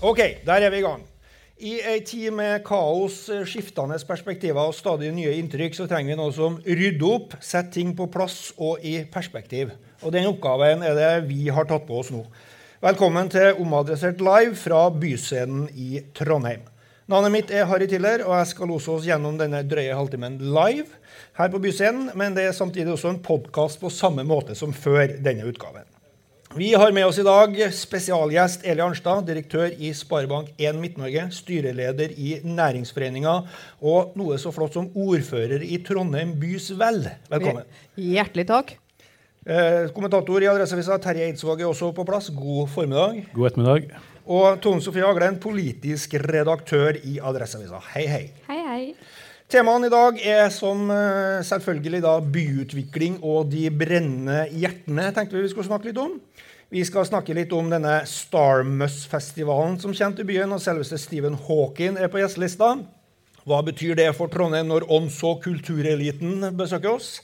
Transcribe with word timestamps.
Ok, 0.00 0.16
der 0.46 0.64
er 0.64 0.70
vi 0.72 0.78
i 0.80 0.84
gang. 0.84 1.02
I 1.60 1.74
ei 1.84 1.98
tid 2.08 2.32
med 2.32 2.62
kaos, 2.64 3.18
skiftende 3.44 3.98
perspektiver 4.08 4.70
og 4.70 4.72
stadig 4.72 5.10
nye 5.12 5.34
inntrykk, 5.36 5.76
så 5.76 5.84
trenger 5.90 6.14
vi 6.14 6.16
noe 6.16 6.32
som 6.32 6.56
rydder 6.64 7.04
opp, 7.04 7.34
setter 7.44 7.74
ting 7.74 7.90
på 7.98 8.06
plass 8.08 8.38
og 8.56 8.80
i 8.80 8.94
perspektiv. 9.12 9.74
Og 10.00 10.14
den 10.16 10.30
oppgaven 10.30 10.86
er 10.88 10.96
det 10.96 11.10
vi 11.28 11.50
har 11.52 11.68
tatt 11.68 11.84
på 11.84 12.00
oss 12.00 12.08
nå. 12.14 12.22
Velkommen 12.80 13.28
til 13.28 13.60
Omadressert 13.60 14.24
live 14.24 14.56
fra 14.56 14.86
Byscenen 14.88 15.68
i 15.76 16.00
Trondheim. 16.16 16.64
Navnet 17.12 17.36
mitt 17.36 17.52
er 17.52 17.68
Harry 17.68 17.92
Tiller, 17.92 18.24
og 18.24 18.38
jeg 18.38 18.54
skal 18.54 18.72
lose 18.72 18.96
oss 18.96 19.04
gjennom 19.04 19.36
denne 19.36 19.60
drøye 19.68 20.00
halvtimen 20.00 20.40
live 20.40 20.88
her 21.36 21.52
på 21.52 21.60
Byscenen. 21.60 22.14
Men 22.16 22.32
det 22.40 22.48
er 22.48 22.56
samtidig 22.56 22.96
også 22.96 23.12
en 23.12 23.20
podkast 23.20 23.84
på 23.84 23.92
samme 23.92 24.24
måte 24.24 24.56
som 24.56 24.72
før 24.72 25.18
denne 25.20 25.44
utgaven. 25.52 25.89
Vi 26.54 26.74
har 26.74 26.92
med 26.92 27.06
oss 27.06 27.18
i 27.18 27.22
dag 27.22 27.52
spesialgjest 27.70 28.64
Eli 28.66 28.82
Arnstad, 28.82 29.22
direktør 29.28 29.70
i 29.70 29.92
Sparebank1 29.94 30.80
Midt-Norge, 30.82 31.28
styreleder 31.30 32.10
i 32.18 32.40
Næringsforeninga 32.42 33.34
og 33.86 34.16
noe 34.18 34.38
så 34.42 34.50
flott 34.50 34.74
som 34.74 34.88
ordfører 34.98 35.62
i 35.62 35.78
Trondheim 35.86 36.32
bys 36.42 36.72
vel. 36.80 37.04
Velkommen. 37.30 37.68
Hjertelig 37.94 38.48
takk. 38.50 38.74
Eh, 39.46 39.92
kommentator 39.94 40.42
i 40.42 40.50
Adresseavisa 40.50 40.98
Terje 40.98 41.30
Eidsvåg 41.30 41.62
er 41.62 41.70
også 41.70 41.92
på 41.94 42.08
plass. 42.08 42.32
God 42.34 42.66
formiddag. 42.74 43.22
God 43.30 43.52
ettermiddag. 43.52 43.94
Og 44.26 44.58
Tone 44.66 44.82
Sofie 44.82 45.06
Aglen, 45.06 45.38
politisk 45.38 46.18
redaktør 46.26 46.98
i 46.98 47.20
Adresseavisa. 47.22 47.78
Hei, 47.94 48.08
hei. 48.10 48.24
Hei, 48.50 48.60
hei. 48.66 48.82
Temaene 49.50 49.88
i 49.88 49.90
dag 49.90 50.18
er 50.22 50.44
som 50.54 50.84
eh, 50.94 51.40
selvfølgelig 51.42 52.00
da 52.04 52.12
byutvikling 52.22 53.16
og 53.18 53.48
de 53.50 53.64
brennende 53.74 54.44
hjertene 54.54 55.08
tenkte 55.10 55.34
vi 55.34 55.42
vi 55.42 55.50
skulle 55.50 55.66
snakke 55.66 55.88
litt 55.88 55.98
om. 55.98 56.12
Vi 56.70 56.84
skal 56.86 57.08
snakke 57.08 57.34
litt 57.34 57.50
om 57.50 57.66
denne 57.66 57.96
Starmus-festivalen 58.06 59.74
som 59.82 59.90
kommer 59.90 60.20
til 60.20 60.28
byen. 60.28 60.54
og 60.54 60.62
Selveste 60.62 61.00
Stephen 61.02 61.34
Hawking 61.48 61.98
er 61.98 62.12
på 62.12 62.22
gjestelista. 62.22 62.76
Hva 63.42 63.58
betyr 63.66 63.98
det 63.98 64.06
for 64.14 64.30
Trondheim 64.30 64.70
når 64.70 64.86
ånds- 64.86 65.18
og 65.26 65.42
kultureliten 65.42 66.46
besøker 66.54 66.94
oss? 66.94 67.16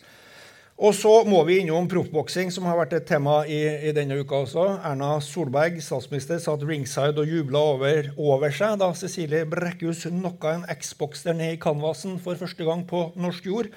Og 0.76 0.92
så 0.92 1.10
må 1.24 1.38
vi 1.48 1.62
innom 1.62 1.86
proffboksing, 1.88 2.50
som 2.52 2.66
har 2.68 2.76
vært 2.76 2.98
et 2.98 3.06
tema 3.08 3.38
i, 3.48 3.62
i, 3.88 3.92
denne 3.96 4.18
uka 4.20 4.42
også. 4.42 4.64
Erna 4.84 5.14
Solberg, 5.24 5.78
statsminister, 5.80 6.36
satt 6.42 6.66
ringside 6.68 7.22
og 7.22 7.30
jubla 7.32 7.62
over, 7.72 8.10
over, 8.20 8.52
seg 8.52 8.76
da 8.82 8.90
Cecilie 8.92 9.46
Brekkhus 9.48 10.04
knocka 10.10 10.52
en 10.52 10.66
X-bokser 10.74 11.38
ned 11.38 11.54
i 11.54 11.62
canvasen 11.62 12.18
for 12.20 12.36
første 12.36 12.66
gang 12.68 12.84
på 12.88 13.06
norsk 13.16 13.48
jord. 13.48 13.70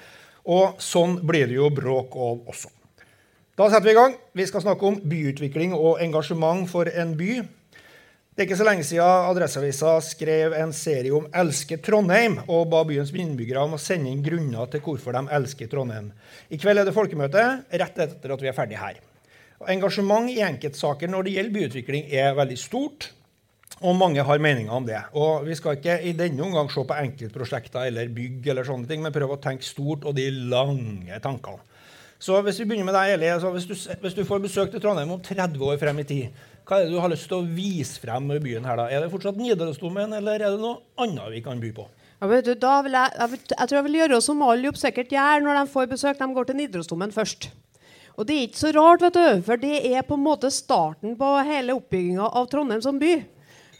Og 0.44 0.76
sånn 0.84 1.16
blir 1.24 1.48
det 1.48 1.56
jo 1.56 1.70
bråk 1.72 2.18
av 2.20 2.44
også. 2.52 2.68
Da 3.56 3.70
setter 3.72 3.88
vi 3.88 3.96
i 3.96 4.00
gang. 4.02 4.20
Vi 4.36 4.48
skal 4.52 4.66
snakke 4.66 4.92
om 4.92 5.00
byutvikling 5.00 5.72
og 5.76 6.04
engasjement 6.04 6.68
for 6.68 6.88
en 6.92 7.16
by. 7.16 7.40
Det 8.40 8.46
er 8.46 8.48
ikke 8.54 8.56
så 8.56 8.64
lenge 8.64 8.84
siden 8.88 9.26
Adresseavisa 9.28 9.90
skrev 10.00 10.54
en 10.56 10.70
serie 10.72 11.12
om 11.12 11.26
'Elsker 11.28 11.76
Trondheim' 11.84 12.38
og 12.48 12.70
ba 12.72 12.78
byens 12.88 13.10
innbyggere 13.12 13.60
om 13.60 13.74
å 13.76 13.78
sende 13.78 14.08
inn 14.08 14.22
grunner 14.24 14.64
til 14.72 14.80
hvorfor 14.80 15.12
de 15.12 15.28
elsker 15.36 15.68
Trondheim. 15.68 16.06
I 16.48 16.56
kveld 16.56 16.80
er 16.80 16.88
det 16.88 16.94
folkemøte, 16.96 17.42
rett 17.68 17.98
etter 18.00 18.32
at 18.32 18.40
vi 18.40 18.48
er 18.48 18.56
ferdig 18.56 18.78
her. 18.80 18.96
Engasjement 19.68 20.30
i 20.32 20.40
enkeltsaker 20.40 21.12
når 21.12 21.22
det 21.24 21.34
gjelder 21.34 21.52
byutvikling, 21.58 22.08
er 22.08 22.32
veldig 22.32 22.56
stort. 22.56 23.10
Og 23.82 23.94
mange 24.00 24.24
har 24.24 24.38
meninger 24.38 24.72
om 24.72 24.86
det. 24.86 25.02
Og 25.12 25.44
Vi 25.44 25.54
skal 25.54 25.76
ikke 25.76 26.00
i 26.00 26.12
denne 26.12 26.40
omgang 26.40 26.70
se 26.70 26.80
på 26.80 26.96
enkeltprosjekter 26.96 27.92
eller 27.92 28.08
bygg, 28.08 28.46
eller 28.46 28.64
sånne 28.64 28.88
ting, 28.88 29.02
men 29.02 29.12
prøve 29.12 29.36
å 29.36 29.42
tenke 29.42 29.68
stort 29.68 30.06
og 30.06 30.16
de 30.16 30.30
lange 30.30 31.20
tankene. 31.20 31.60
Så 32.20 32.36
hvis 32.44 32.58
vi 32.60 32.66
begynner 32.68 32.84
med 32.84 32.94
deg, 32.94 33.14
Eli, 33.14 33.28
hvis, 33.52 33.64
du, 33.64 33.74
hvis, 34.00 34.14
du, 34.14 34.24
får 34.28 34.42
besøk 34.44 34.70
til 34.72 34.80
Trondheim 34.80 35.10
om 35.14 35.22
30 35.24 35.62
år 35.64 35.78
frem 35.80 36.02
i 36.02 36.04
tid, 36.04 36.42
hva 36.66 36.78
er 36.78 36.86
det 36.86 36.94
du 36.94 37.00
har 37.02 37.10
lyst 37.12 37.26
til 37.30 37.40
å 37.40 37.46
vise 37.46 38.00
frem 38.02 38.28
i 38.34 38.42
byen 38.42 38.66
her 38.68 38.78
da? 38.78 38.88
Er 38.90 39.02
det 39.04 39.10
fortsatt 39.12 39.38
Nidarosdomen, 39.40 40.12
eller 40.18 40.38
er 40.38 40.54
det 40.54 40.60
noe 40.62 40.80
annet 41.02 41.32
vi 41.34 41.42
kan 41.44 41.62
by 41.62 41.72
på? 41.76 41.86
Ja, 42.20 42.28
du, 42.28 42.52
jeg, 42.52 42.92
jeg, 42.92 43.40
jeg, 43.48 43.56
tror 43.56 43.78
jeg 43.78 43.86
vil 43.86 43.98
gjøre 44.02 44.20
som 44.20 44.44
alle 44.44 44.68
jobb 44.68 44.78
sikkert 44.78 45.12
gjør 45.14 45.44
når 45.46 45.56
de 45.56 45.72
får 45.72 45.90
besøk. 45.90 46.18
De 46.20 46.28
går 46.36 46.50
til 46.50 46.58
Nidarosdomen 46.58 47.14
først. 47.14 47.48
Og 48.20 48.26
det 48.28 48.36
er 48.36 48.46
ikke 48.48 48.60
så 48.60 48.72
rart, 48.76 49.00
vet 49.00 49.16
du, 49.16 49.42
for 49.46 49.60
det 49.60 49.78
er 49.88 50.04
på 50.04 50.18
en 50.18 50.26
måte 50.26 50.50
starten 50.52 51.14
på 51.16 51.28
hele 51.48 51.76
oppbygginga 51.78 52.26
av 52.36 52.50
Trondheim 52.52 52.82
som 52.84 52.98
by. 53.00 53.14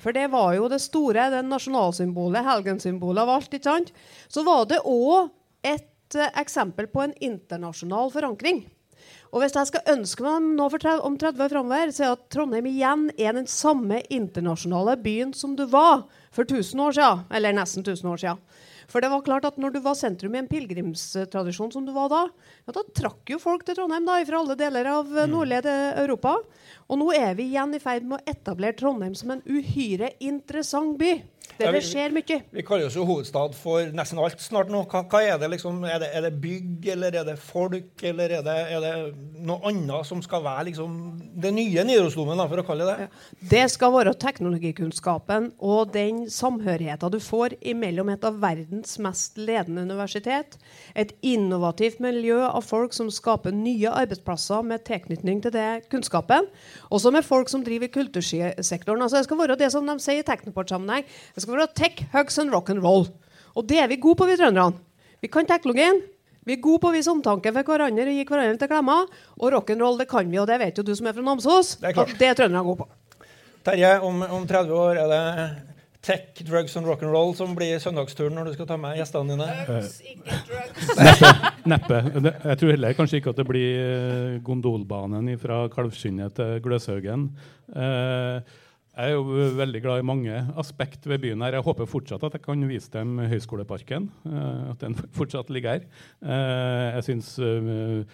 For 0.01 0.17
det 0.17 0.31
var 0.33 0.55
jo 0.57 0.71
det 0.73 0.81
store, 0.81 1.29
det 1.35 1.43
nasjonalsymbolet, 1.45 2.47
helgensymbolet 2.47 3.21
av 3.21 3.35
alt. 3.35 3.53
ikke 3.53 3.69
sant? 3.69 3.93
Så 4.33 4.45
var 4.47 4.65
det 4.71 4.81
òg 4.89 5.29
et 5.61 6.17
uh, 6.17 6.31
eksempel 6.41 6.89
på 6.89 7.05
en 7.05 7.13
internasjonal 7.21 8.09
forankring. 8.15 8.65
Og 9.31 9.45
hvis 9.45 9.55
jeg 9.55 9.69
skal 9.71 9.93
ønske 9.93 10.25
meg 10.27 10.47
noe 10.59 10.95
om 11.07 11.17
30 11.19 11.45
år 11.45 11.53
framover, 11.53 11.93
så 11.95 12.07
er 12.07 12.17
at 12.17 12.25
Trondheim 12.35 12.67
igjen 12.67 13.07
er 13.15 13.37
den 13.37 13.47
samme 13.51 14.01
internasjonale 14.11 14.97
byen 14.99 15.31
som 15.37 15.55
du 15.59 15.69
var 15.71 16.09
for 16.35 16.43
1000 16.43 16.83
år 16.83 16.97
siden. 16.99 17.23
Eller 17.31 17.55
nesten 17.55 17.87
1000 17.87 18.11
år 18.11 18.23
siden. 18.25 18.43
For 18.91 19.03
det 19.03 19.11
var 19.13 19.23
klart 19.23 19.47
at 19.47 19.59
når 19.61 19.77
du 19.77 19.81
var 19.85 19.95
sentrum 19.95 20.35
i 20.35 20.41
en 20.41 20.49
pilegrimstradisjon 20.51 21.71
som 21.71 21.85
du 21.87 21.93
var 21.95 22.09
da, 22.11 22.25
ja, 22.67 22.75
da 22.75 22.83
trakk 22.97 23.31
jo 23.31 23.39
folk 23.39 23.63
til 23.67 23.79
Trondheim 23.79 24.09
da, 24.09 24.19
fra 24.27 24.41
alle 24.43 24.57
deler 24.59 24.89
av 24.91 25.13
eh, 25.15 25.29
mm. 25.29 25.31
nordlige 25.31 25.75
Europa. 26.03 26.33
Og 26.91 26.99
nå 26.99 27.13
er 27.15 27.37
vi 27.39 27.53
igjen 27.53 27.77
i 27.77 27.83
ferd 27.83 28.09
med 28.11 28.19
å 28.19 28.33
etablere 28.35 28.75
Trondheim 28.81 29.15
som 29.15 29.31
en 29.37 29.45
uhyre 29.47 30.11
interessant 30.19 30.99
by. 30.99 31.21
Det, 31.59 31.71
det 31.75 31.83
skjer 31.85 32.15
mye. 32.15 32.39
Vi 32.51 32.65
kaller 32.67 32.89
oss 32.89 32.97
jo 32.99 33.07
hovedstad 33.09 33.57
for 33.59 33.91
nesten 33.97 34.21
alt 34.23 34.41
snart 34.43 34.71
nå. 34.73 34.85
Hva, 34.91 35.03
hva 35.11 35.23
er 35.25 35.41
det 35.41 35.51
liksom? 35.55 35.83
Er 35.85 36.01
det, 36.03 36.11
er 36.17 36.27
det, 36.27 36.33
bygg, 36.43 36.89
eller 36.95 37.17
er 37.21 37.27
det 37.29 37.37
folk, 37.43 37.93
eller 38.11 38.37
er 38.39 38.45
det, 38.47 38.57
er 38.77 38.85
det 38.85 38.95
noe 39.47 39.61
annet 39.71 40.09
som 40.09 40.23
skal 40.25 40.45
være 40.45 40.69
liksom 40.71 40.97
det 41.41 41.53
nye 41.57 41.85
Nidarosdomen, 41.87 42.41
for 42.51 42.63
å 42.63 42.67
kalle 42.67 42.87
det 42.87 42.91
det? 42.91 43.07
Ja. 43.07 43.47
Det 43.55 43.65
skal 43.75 43.95
være 43.95 44.15
teknologikunnskapen 44.21 45.51
og 45.59 45.93
den 45.95 46.25
samhørigheten 46.33 47.13
du 47.15 47.19
får 47.23 47.57
mellom 47.77 48.11
et 48.13 48.25
av 48.27 48.39
verdens 48.43 48.97
mest 49.03 49.39
ledende 49.41 49.85
universitet, 49.89 50.57
et 50.95 51.13
innovativt 51.27 52.01
miljø 52.03 52.39
av 52.47 52.65
folk 52.67 52.95
som 52.97 53.11
skaper 53.13 53.55
nye 53.55 53.91
arbeidsplasser 53.91 54.65
med 54.67 54.85
tilknytning 54.89 55.43
til 55.45 55.55
det 55.55 55.69
kunnskapen, 55.93 56.49
og 56.91 57.03
som 57.03 57.17
er 57.17 57.27
folk 57.27 57.51
som 57.53 57.65
driver 57.67 57.91
kultursektoren. 57.93 59.03
Altså, 59.03 59.21
det 59.21 59.29
skal 59.29 59.41
være 59.41 59.59
det 59.61 59.71
som 59.73 59.87
de 59.87 59.97
sier 60.03 60.23
i 60.23 60.27
Teknoport-sammenheng. 60.27 61.07
Det 61.41 61.47
skal 61.47 61.57
være 61.57 61.73
tech, 61.73 62.03
hugs 62.13 62.37
and 62.43 62.53
rock 62.53 62.69
and 62.69 62.85
roll. 62.85 63.07
Og 63.57 63.65
det 63.65 63.79
er 63.81 63.89
vi 63.89 63.97
gode 63.97 64.21
på, 64.21 64.27
vi 64.29 64.37
trønderne. 64.37 64.77
Vi 65.25 65.29
kan 65.33 65.49
teknologien, 65.49 66.03
Vi 66.49 66.55
er 66.57 66.61
gode 66.65 66.81
på 66.81 66.89
å 66.89 66.95
vise 66.95 67.13
omtanke 67.13 67.51
for 67.53 67.69
hverandre 67.69 68.07
og 68.09 68.17
gi 68.17 68.25
hverandre 68.25 68.59
til 68.59 68.69
klemmer. 68.71 69.09
Og 69.39 69.53
rock'n'roll 69.55 69.99
det 70.01 70.07
kan 70.09 70.29
vi, 70.29 70.39
og 70.41 70.47
det 70.49 70.57
vet 70.63 70.79
jo 70.81 70.85
du 70.85 70.95
som 70.97 71.07
er 71.07 71.13
fra 71.17 71.25
Namsos. 71.25 71.75
Det 71.81 71.91
er 71.91 71.97
klart. 71.99 72.15
det 72.19 72.31
er 72.31 72.39
trønderne 72.39 72.65
gode 72.65 72.81
på. 72.81 73.27
Terje, 73.69 73.91
om, 74.09 74.23
om 74.25 74.47
30 74.49 74.73
år 74.73 75.01
er 75.03 75.13
det 75.13 75.21
tech, 76.01 76.41
drugs 76.49 76.79
and 76.81 76.89
rock'n'roll 76.89 77.35
som 77.37 77.53
blir 77.57 77.77
søndagsturen 77.79 78.35
når 78.37 78.49
du 78.49 78.57
skal 78.57 78.71
ta 78.71 78.79
med 78.81 78.97
gjestene 78.97 79.37
dine? 79.37 79.51
Drugs, 79.69 79.99
ikke 80.01 80.41
drugs. 80.49 81.23
Neppe. 81.75 82.01
Jeg 82.25 82.63
tror 82.63 82.73
heller 82.73 82.97
kanskje 82.97 83.21
ikke 83.21 83.35
at 83.35 83.43
det 83.43 83.49
blir 83.51 83.85
eh, 83.85 84.41
gondolbanen 84.45 85.29
fra 85.41 85.67
Kalvskinnet 85.73 86.41
til 86.41 86.57
Gløshaugen. 86.65 87.29
Eh, 87.77 88.59
jeg 89.01 89.15
er 89.15 89.17
jo 89.17 89.53
veldig 89.57 89.81
glad 89.81 90.03
i 90.03 90.05
mange 90.05 90.41
aspekt 90.61 91.07
ved 91.09 91.23
byen. 91.23 91.41
her. 91.41 91.55
Jeg 91.57 91.65
håper 91.65 91.89
fortsatt 91.89 92.25
at 92.27 92.35
jeg 92.37 92.43
kan 92.45 92.67
vise 92.69 92.91
dem 92.93 93.19
Høgskoleparken. 93.19 94.11
eh, 94.27 94.71
at 94.71 94.81
den 94.81 94.95
fortsatt 95.19 95.51
ligger 95.51 95.79
her. 95.79 95.87
Eh, 96.21 96.97
jeg 96.97 97.07
syns 97.07 97.39
eh, 97.39 98.05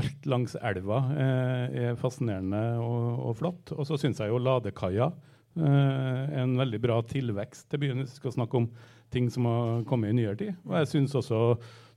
alt 0.00 0.26
langs 0.26 0.56
elva 0.56 1.02
er 1.16 1.98
fascinerende 2.00 2.78
og, 2.80 3.36
flott. 3.36 3.72
Og 3.76 3.86
så 3.86 3.98
syns 4.00 4.20
jeg 4.20 4.32
jo 4.32 4.40
Ladekaia 4.40 5.10
er 5.52 6.42
en 6.42 6.56
veldig 6.56 6.80
bra 6.80 7.02
tilvekst 7.04 7.68
til 7.68 7.80
byen. 7.80 8.00
hvis 8.00 8.14
vi 8.14 8.22
skal 8.22 8.32
snakke 8.32 8.56
om 8.56 8.70
ting 9.12 9.28
som 9.30 9.44
har 9.44 9.84
kommet 9.84 10.12
i 10.12 10.16
nyere 10.16 10.36
tid. 10.36 10.52
Og 10.64 10.78
jeg 10.78 10.88
syns 10.88 11.14
også 11.14 11.42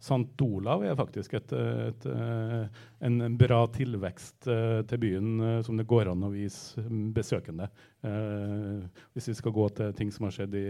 St. 0.05 0.41
Olav 0.41 0.83
er 0.85 0.93
faktisk 0.97 1.33
et, 1.33 1.51
et, 1.55 2.05
eh, 2.05 2.81
en 3.07 3.37
bra 3.39 3.63
tilvekst 3.73 4.47
eh, 4.53 4.81
til 4.85 5.01
byen 5.01 5.31
eh, 5.41 5.55
som 5.65 5.79
det 5.79 5.87
går 5.89 6.11
an 6.11 6.27
å 6.27 6.29
vise 6.33 6.83
mm, 6.83 7.07
besøkende. 7.15 7.69
Hvis 8.05 9.31
vi 9.31 9.33
skal 9.33 9.53
gå 9.55 9.63
til 9.73 9.93
ting 9.97 10.11
som 10.13 10.27
har 10.27 10.33
skjedd 10.35 10.53
i, 10.59 10.67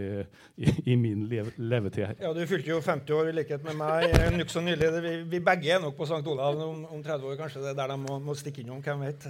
i, 0.56 0.70
i 0.92 0.94
min 0.96 1.26
lev 1.28 1.50
levetid 1.60 2.06
her. 2.06 2.14
Ja, 2.24 2.30
Du 2.32 2.40
fylte 2.48 2.70
jo 2.70 2.78
50 2.80 3.12
år 3.12 3.28
i 3.28 3.34
likhet 3.36 3.66
med 3.66 3.76
meg 3.76 4.16
nokså 4.38 4.62
nylig. 4.64 4.88
Vi, 5.04 5.12
vi 5.34 5.42
begge 5.44 5.74
er 5.74 5.82
nok 5.84 5.98
på 5.98 6.08
St. 6.08 6.22
Olav 6.32 6.56
om, 6.64 6.86
om 6.96 7.04
30 7.04 7.28
år. 7.28 7.36
Kanskje 7.42 7.66
det 7.66 7.74
er 7.74 7.80
der 7.82 7.92
de 7.92 7.98
må, 8.06 8.16
må 8.24 8.38
stikke 8.40 8.64
innom. 8.64 8.80
Hvem 8.80 9.04
vet. 9.04 9.28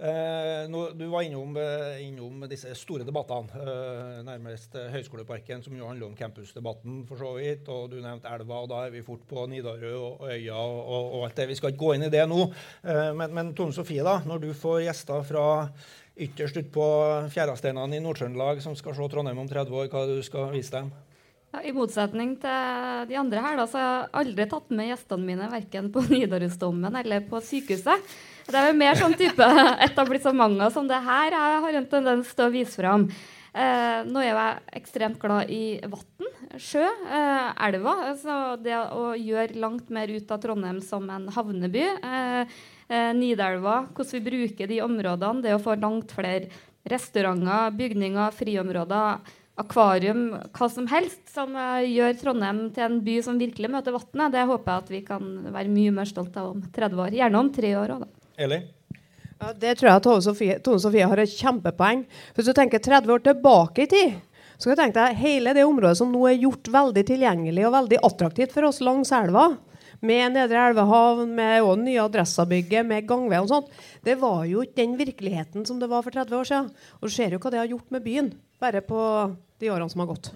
Eh, 0.00 0.92
du 0.94 1.06
var 1.06 1.22
innom, 1.22 1.56
eh, 1.56 2.08
innom 2.08 2.48
disse 2.48 2.72
store 2.74 3.04
debattene. 3.04 3.52
Eh, 3.52 4.22
nærmest 4.24 4.72
Høgskoleparken, 4.72 5.62
som 5.62 5.76
jo 5.76 5.86
handler 5.86 6.06
om 6.06 6.16
campusdebatten, 6.16 7.02
for 7.06 7.20
så 7.20 7.34
vidt. 7.36 7.68
Og 7.68 7.90
du 7.90 8.00
nevnte 8.00 8.32
elva, 8.32 8.62
og 8.62 8.70
da 8.70 8.86
er 8.86 8.94
vi 8.94 9.02
fort 9.02 9.26
på 9.28 9.44
Nidarø 9.46 9.92
og 9.98 10.24
Øya 10.30 10.56
og, 10.56 11.12
og, 11.18 11.24
alt 11.26 11.36
det. 11.36 11.48
Vi 11.48 11.54
skal 11.54 11.72
ikke 11.72 11.84
gå 11.84 11.94
inn 11.94 12.06
i 12.08 12.08
det 12.08 12.24
nå. 12.28 12.48
Men, 13.14 13.34
men 13.34 13.52
Tone 13.54 13.76
Sofie, 13.76 14.02
da, 14.02 14.22
når 14.24 14.40
du 14.40 14.48
får 14.56 14.86
gjester 14.86 15.22
fra 15.22 15.44
ytterst 16.16 16.56
utpå 16.56 16.86
fjæresteinene 17.32 17.96
i 17.96 18.00
Nord-Trøndelag 18.00 18.64
som 18.64 18.74
skal 18.76 18.96
se 18.96 19.12
Trondheim 19.12 19.38
om 19.38 19.48
30 19.48 19.76
år, 19.82 19.92
hva 19.92 20.04
er 20.04 20.08
det 20.08 20.20
du 20.22 20.24
skal 20.24 20.48
vise 20.54 20.72
dem? 20.78 20.90
Ja, 21.52 21.60
I 21.66 21.72
motsetning 21.76 22.36
til 22.40 23.06
de 23.10 23.16
andre 23.20 23.44
her, 23.44 23.56
da, 23.58 23.68
så 23.68 23.78
har 23.78 23.88
jeg 23.90 24.10
aldri 24.22 24.48
tatt 24.48 24.68
med 24.72 24.92
gjestene 24.94 25.28
mine 25.28 25.52
verken 25.52 25.92
på 25.92 26.08
Nidarosdomen 26.08 27.00
eller 27.04 27.26
på 27.28 27.42
sykehuset. 27.44 28.12
Det 28.50 28.58
er 28.58 28.70
vel 28.70 28.78
mer 28.80 28.98
sånn 28.98 29.16
type 29.18 29.46
etablissementer 29.86 30.72
som 30.74 30.88
det 30.90 30.98
her 31.06 31.36
jeg 31.36 31.60
har 31.64 31.78
en 31.80 31.90
tendens 31.92 32.32
til 32.34 32.48
å 32.48 32.54
vise 32.54 32.74
fram. 32.80 33.06
Eh, 33.50 34.00
nå 34.06 34.22
er 34.22 34.30
jeg 34.30 34.78
ekstremt 34.78 35.18
glad 35.22 35.50
i 35.50 35.80
vann, 35.90 36.28
sjø, 36.54 36.84
eh, 36.86 37.48
elva. 37.66 37.94
Så 38.18 38.36
det 38.62 38.76
å 38.78 39.10
gjøre 39.18 39.58
langt 39.62 39.90
mer 39.90 40.10
ut 40.10 40.30
av 40.30 40.42
Trondheim 40.42 40.78
som 40.84 41.08
en 41.10 41.26
havneby. 41.34 41.86
Eh, 41.98 42.60
eh, 42.90 43.10
Nidelva, 43.16 43.84
hvordan 43.90 44.18
vi 44.18 44.24
bruker 44.28 44.70
de 44.70 44.80
områdene. 44.86 45.42
Det 45.46 45.56
å 45.56 45.62
få 45.62 45.78
langt 45.80 46.14
flere 46.14 46.50
restauranter, 46.90 47.74
bygninger, 47.76 48.34
friområder 48.38 49.36
akvarium, 49.60 50.30
hva 50.56 50.68
som 50.72 50.86
helst, 50.90 51.22
som 51.34 51.52
eh, 51.58 51.90
gjør 51.90 52.16
Trondheim 52.20 52.62
til 52.74 52.86
en 52.86 53.00
by 53.04 53.18
som 53.24 53.40
virkelig 53.40 53.70
møter 53.72 53.96
vannet. 53.96 54.34
Det 54.34 54.46
håper 54.48 54.72
jeg 54.72 54.84
at 54.84 54.94
vi 54.94 55.02
kan 55.06 55.28
være 55.50 55.72
mye 55.72 55.94
mer 55.98 56.08
stolt 56.08 56.38
av 56.40 56.54
om 56.54 56.64
30 56.70 57.04
år. 57.04 57.18
Gjerne 57.18 57.42
om 57.42 57.52
tre 57.52 57.74
år 57.80 57.96
òg, 57.96 58.06
da. 58.06 58.19
Eli? 58.40 58.60
Ja, 59.40 59.52
det 59.56 59.74
tror 59.76 59.90
jeg 59.90 60.02
Tone 60.04 60.24
Sofie, 60.24 60.58
Tone 60.64 60.80
Sofie 60.80 61.06
har 61.08 61.20
et 61.20 61.32
kjempepoeng. 61.32 62.04
Hvis 62.36 62.48
du 62.48 62.54
tenker 62.56 62.80
30 62.80 63.14
år 63.14 63.24
tilbake 63.24 63.84
i 63.84 63.90
tid, 63.90 64.18
så 64.56 64.68
kan 64.68 64.76
du 64.76 64.82
tenke 64.82 65.00
deg 65.00 65.20
hele 65.20 65.54
det 65.56 65.64
området 65.64 65.98
som 66.00 66.12
nå 66.12 66.26
er 66.28 66.40
gjort 66.42 66.68
veldig 66.72 67.04
tilgjengelig 67.08 67.66
og 67.68 67.74
veldig 67.76 68.00
attraktivt 68.08 68.52
for 68.56 68.68
oss 68.68 68.82
langs 68.84 69.12
elva, 69.16 69.46
med 70.06 70.34
Nedre 70.36 70.64
Elvehavn, 70.70 71.34
med 71.36 71.60
også 71.64 71.82
nye 71.84 72.00
Adressabygget, 72.04 72.86
med 72.88 73.06
gangvei 73.08 73.40
og 73.42 73.50
sånt, 73.50 73.70
det 74.06 74.16
var 74.20 74.44
jo 74.48 74.64
ikke 74.64 74.80
den 74.80 74.96
virkeligheten 75.00 75.66
som 75.68 75.80
det 75.80 75.90
var 75.90 76.04
for 76.06 76.14
30 76.14 76.36
år 76.40 76.48
siden. 76.48 76.70
Og 77.00 77.08
du 77.08 77.14
ser 77.14 77.36
jo 77.36 77.40
hva 77.42 77.52
det 77.52 77.62
har 77.62 77.70
gjort 77.70 77.94
med 77.94 78.04
byen, 78.06 78.32
bare 78.60 78.82
på 78.84 79.00
de 79.60 79.68
årene 79.68 79.92
som 79.92 80.00
har 80.00 80.08
gått. 80.08 80.30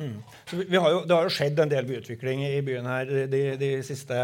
Så 0.51 0.59
vi, 0.59 0.67
vi 0.69 0.81
har 0.81 0.93
jo, 0.93 0.99
det 1.09 1.17
har 1.17 1.29
jo 1.29 1.33
skjedd 1.33 1.63
en 1.63 1.73
del 1.73 1.87
byutvikling 1.89 2.45
i 2.45 2.59
byen 2.65 2.89
her 2.89 3.15
de, 3.33 3.41
de 3.61 3.71
siste 3.87 4.19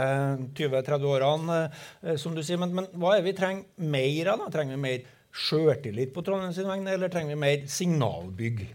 20-30 0.58 1.08
årene, 1.14 1.62
eh, 2.04 2.18
som 2.20 2.36
du 2.36 2.42
sier. 2.44 2.60
Men, 2.60 2.74
men 2.76 2.90
hva 3.00 3.16
er 3.16 3.24
vi 3.24 3.36
trenger 3.36 3.88
mer 3.96 4.34
av? 4.34 4.44
da? 4.44 4.50
Trenger 4.52 4.76
vi 4.76 4.84
mer 4.84 5.08
sjøltillit 5.30 6.12
på 6.12 6.24
Trondheim 6.26 6.52
sin 6.52 6.68
vegne, 6.68 6.92
eller 6.92 7.12
trenger 7.12 7.36
vi 7.36 7.42
mer 7.46 7.64
signalbygg? 7.70 8.66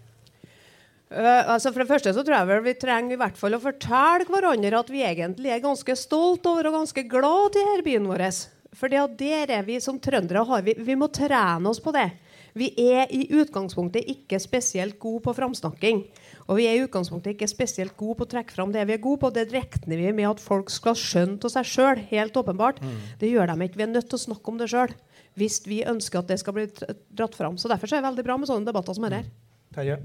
Eh, 1.15 1.47
altså 1.47 1.71
for 1.71 1.83
det 1.83 1.87
første 1.87 2.11
så 2.11 2.25
tror 2.25 2.41
jeg 2.41 2.49
vel 2.49 2.65
vi 2.65 2.75
trenger 2.79 3.15
i 3.15 3.19
hvert 3.21 3.37
fall 3.39 3.55
å 3.55 3.61
fortelle 3.63 4.27
hverandre 4.27 4.81
at 4.81 4.91
vi 4.91 5.05
egentlig 5.07 5.53
er 5.53 5.63
ganske 5.63 5.95
stolt 5.95 6.47
over 6.49 6.67
og 6.67 6.81
ganske 6.81 7.05
glad 7.07 7.55
til 7.55 7.63
denne 7.63 7.85
byen 7.85 8.09
vår. 8.09 8.27
For 8.75 8.91
der 8.91 9.51
er 9.55 9.63
vi 9.63 9.79
som 9.79 10.01
trøndere 10.03 10.43
har 10.43 10.65
vi, 10.65 10.75
vi 10.75 10.97
må 10.99 11.07
trene 11.07 11.71
oss 11.71 11.79
på 11.79 11.93
det. 11.95 12.09
Vi 12.55 12.69
er 12.79 13.11
i 13.11 13.25
utgangspunktet 13.35 14.07
ikke 14.11 14.39
spesielt 14.39 14.95
gode 14.99 15.25
på 15.25 15.33
framsnakking. 15.35 16.05
Og 16.47 16.59
vi 16.59 16.67
er 16.67 16.77
i 16.77 16.83
utgangspunktet 16.85 17.33
ikke 17.33 17.49
spesielt 17.51 17.95
gode 17.99 18.19
på 18.19 18.27
å 18.27 18.31
trekke 18.31 18.55
fram 18.55 18.71
det 18.71 18.83
vi 18.87 18.95
er 18.95 19.01
gode 19.03 19.23
på. 19.23 19.31
Det 19.35 19.47
regner 19.51 19.99
vi 19.99 20.13
med 20.15 20.29
at 20.29 20.43
folk 20.43 20.71
skal 20.71 20.95
skjønne 20.99 21.39
av 21.39 21.51
seg 21.51 21.67
sjøl. 21.67 22.03
Helt 22.11 22.39
åpenbart. 22.39 22.79
Det 23.19 23.31
gjør 23.31 23.51
de 23.51 23.67
ikke. 23.67 23.79
Vi 23.79 23.87
er 23.87 23.91
nødt 23.91 24.07
til 24.11 24.19
å 24.19 24.23
snakke 24.23 24.51
om 24.53 24.59
det 24.59 24.69
sjøl. 24.71 24.95
Hvis 25.35 25.61
vi 25.67 25.81
ønsker 25.83 26.23
at 26.23 26.31
det 26.31 26.39
skal 26.39 26.55
bli 26.55 26.67
dratt 26.71 27.35
fram. 27.35 27.59
Så 27.59 27.71
derfor 27.71 27.91
så 27.91 27.97
er 27.97 28.03
det 28.03 28.09
veldig 28.11 28.27
bra 28.27 28.39
med 28.39 28.51
sånne 28.51 28.71
debatter 28.71 28.95
som 28.95 29.07
dette. 29.07 29.27
Terje? 29.75 29.99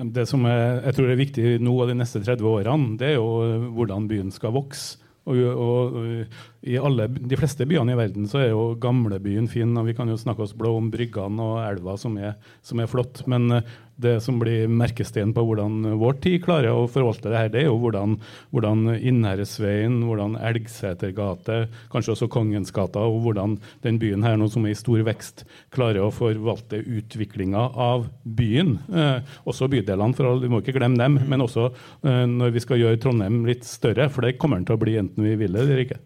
Det 0.00 0.24
som 0.28 0.44
er, 0.48 0.80
jeg 0.86 0.96
tror 0.96 1.12
er 1.12 1.20
viktig 1.20 1.46
nå 1.60 1.74
og 1.76 1.90
de 1.90 1.98
neste 1.98 2.22
30 2.24 2.46
årene, 2.48 2.96
det 3.00 3.12
er 3.12 3.16
jo 3.18 3.30
eh, 3.44 3.70
hvordan 3.76 4.08
byen 4.10 4.32
skal 4.34 4.54
vokse. 4.56 4.98
Og, 5.28 5.36
og, 5.36 5.96
og 6.00 6.66
I 6.66 6.78
alle, 6.80 7.06
de 7.12 7.36
fleste 7.38 7.66
byene 7.68 7.92
i 7.92 7.98
verden 7.98 8.24
så 8.30 8.40
er 8.40 8.48
jo 8.50 8.72
gamlebyen 8.80 9.50
fin. 9.52 9.76
og 9.76 9.86
Vi 9.90 9.94
kan 9.94 10.08
jo 10.08 10.16
snakke 10.18 10.46
oss 10.46 10.56
blå 10.56 10.72
om 10.78 10.88
bryggene 10.90 11.44
og 11.44 11.60
elva, 11.66 11.98
som 12.00 12.16
er, 12.18 12.38
som 12.64 12.80
er 12.80 12.88
flott. 12.90 13.22
Men 13.30 13.50
eh, 13.58 13.74
det 14.02 14.16
som 14.24 14.38
blir 14.40 14.70
merkesteinen 14.70 15.34
på 15.36 15.44
hvordan 15.46 15.96
vår 16.00 16.18
tid 16.24 16.38
klarer 16.44 16.72
å 16.74 16.88
forvalte 16.90 17.30
det 17.30 17.38
her, 17.38 17.52
det 17.52 17.62
er 17.62 17.68
jo 17.68 17.78
hvordan, 17.82 18.16
hvordan 18.54 18.86
Innherredsveien, 18.96 20.00
hvordan 20.06 20.36
Elgseter 20.50 21.14
gate, 21.16 21.60
kanskje 21.92 22.14
også 22.14 22.30
Kongens 22.32 22.72
gata, 22.74 23.02
og 23.06 23.22
hvordan 23.24 23.58
den 23.84 24.00
byen 24.02 24.24
her 24.26 24.38
nå 24.40 24.48
som 24.52 24.66
er 24.66 24.74
i 24.74 24.78
stor 24.78 25.02
vekst, 25.06 25.44
klarer 25.74 26.04
å 26.04 26.12
forvalte 26.14 26.80
utviklinga 26.80 27.66
av 27.80 28.08
byen. 28.24 28.76
Eh, 28.92 29.34
også 29.48 29.70
bydelene, 29.72 30.16
for 30.16 30.40
vi 30.42 30.50
må 30.52 30.62
ikke 30.62 30.76
glemme 30.78 31.00
dem. 31.00 31.18
Men 31.30 31.44
også 31.44 31.70
eh, 31.70 32.24
når 32.30 32.54
vi 32.56 32.64
skal 32.64 32.80
gjøre 32.80 33.00
Trondheim 33.02 33.42
litt 33.48 33.66
større, 33.68 34.08
for 34.12 34.26
det 34.26 34.38
kommer 34.40 34.60
den 34.60 34.68
til 34.70 34.78
å 34.78 34.82
bli 34.82 34.96
enten 35.00 35.26
vi 35.26 35.36
vil 35.40 35.56
det 35.56 35.66
eller 35.66 35.84
ikke. 35.84 36.00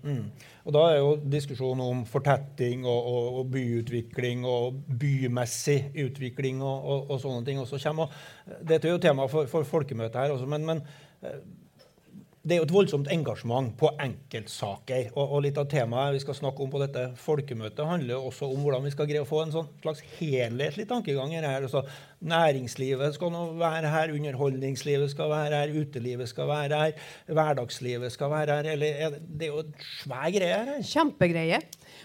Og 0.64 0.72
Da 0.72 0.84
er 0.90 0.96
jo 0.96 1.16
diskusjonen 1.28 1.82
om 1.84 2.04
fortetting 2.08 2.86
og, 2.88 3.08
og, 3.10 3.40
og 3.40 3.50
byutvikling 3.52 4.46
og 4.48 4.78
bymessig 5.00 5.90
utvikling 6.06 6.62
og, 6.64 7.10
og, 7.10 7.18
sånne 7.20 7.44
ting 7.44 7.60
også 7.60 7.80
kommer. 7.84 8.14
Dette 8.64 8.88
er 8.88 8.96
jo 8.96 9.02
tema 9.02 9.26
for, 9.28 9.50
for 9.50 9.68
folkemøtet 9.68 10.16
her 10.22 10.32
også, 10.32 10.48
men, 10.48 10.64
men 10.64 10.80
eh, 11.20 11.42
det 12.44 12.52
er 12.52 12.58
jo 12.60 12.66
et 12.66 12.72
voldsomt 12.74 13.08
engasjement 13.08 13.70
på 13.80 13.88
enkeltsaker. 14.04 15.06
Og, 15.14 15.22
og 15.22 15.44
litt 15.46 15.56
av 15.60 15.64
temaet 15.72 16.12
vi 16.12 16.20
skal 16.20 16.36
snakke 16.36 16.60
om 16.60 16.72
på 16.74 16.80
dette 16.82 17.06
folkemøtet, 17.16 17.80
handler 17.88 18.20
også 18.20 18.50
om 18.52 18.60
hvordan 18.60 18.84
vi 18.84 18.92
skal 18.92 19.08
greie 19.08 19.24
å 19.24 19.28
få 19.28 19.46
en 19.46 19.54
sånn 19.54 19.70
slags 19.80 20.02
helhetlig 20.18 20.84
tankegang 20.90 21.32
her. 21.32 21.64
Altså, 21.64 21.86
næringslivet 22.20 23.16
skal 23.16 23.32
nå 23.32 23.46
være 23.60 23.92
her, 23.94 24.12
underholdningslivet 24.12 25.14
skal 25.14 25.32
være 25.32 25.62
her, 25.62 25.72
utelivet 25.72 26.28
skal 26.28 26.50
være 26.52 26.82
her, 26.82 27.08
hverdagslivet 27.32 28.12
skal 28.12 28.32
være 28.34 28.58
her. 28.60 28.70
Eller, 28.76 29.00
er 29.06 29.16
det, 29.16 29.48
er 29.48 29.54
jo 29.54 29.64
et 29.64 29.88
svær 30.02 30.28
greie 30.36 30.60
her. 30.60 30.84
Kjempegreie. 30.84 31.62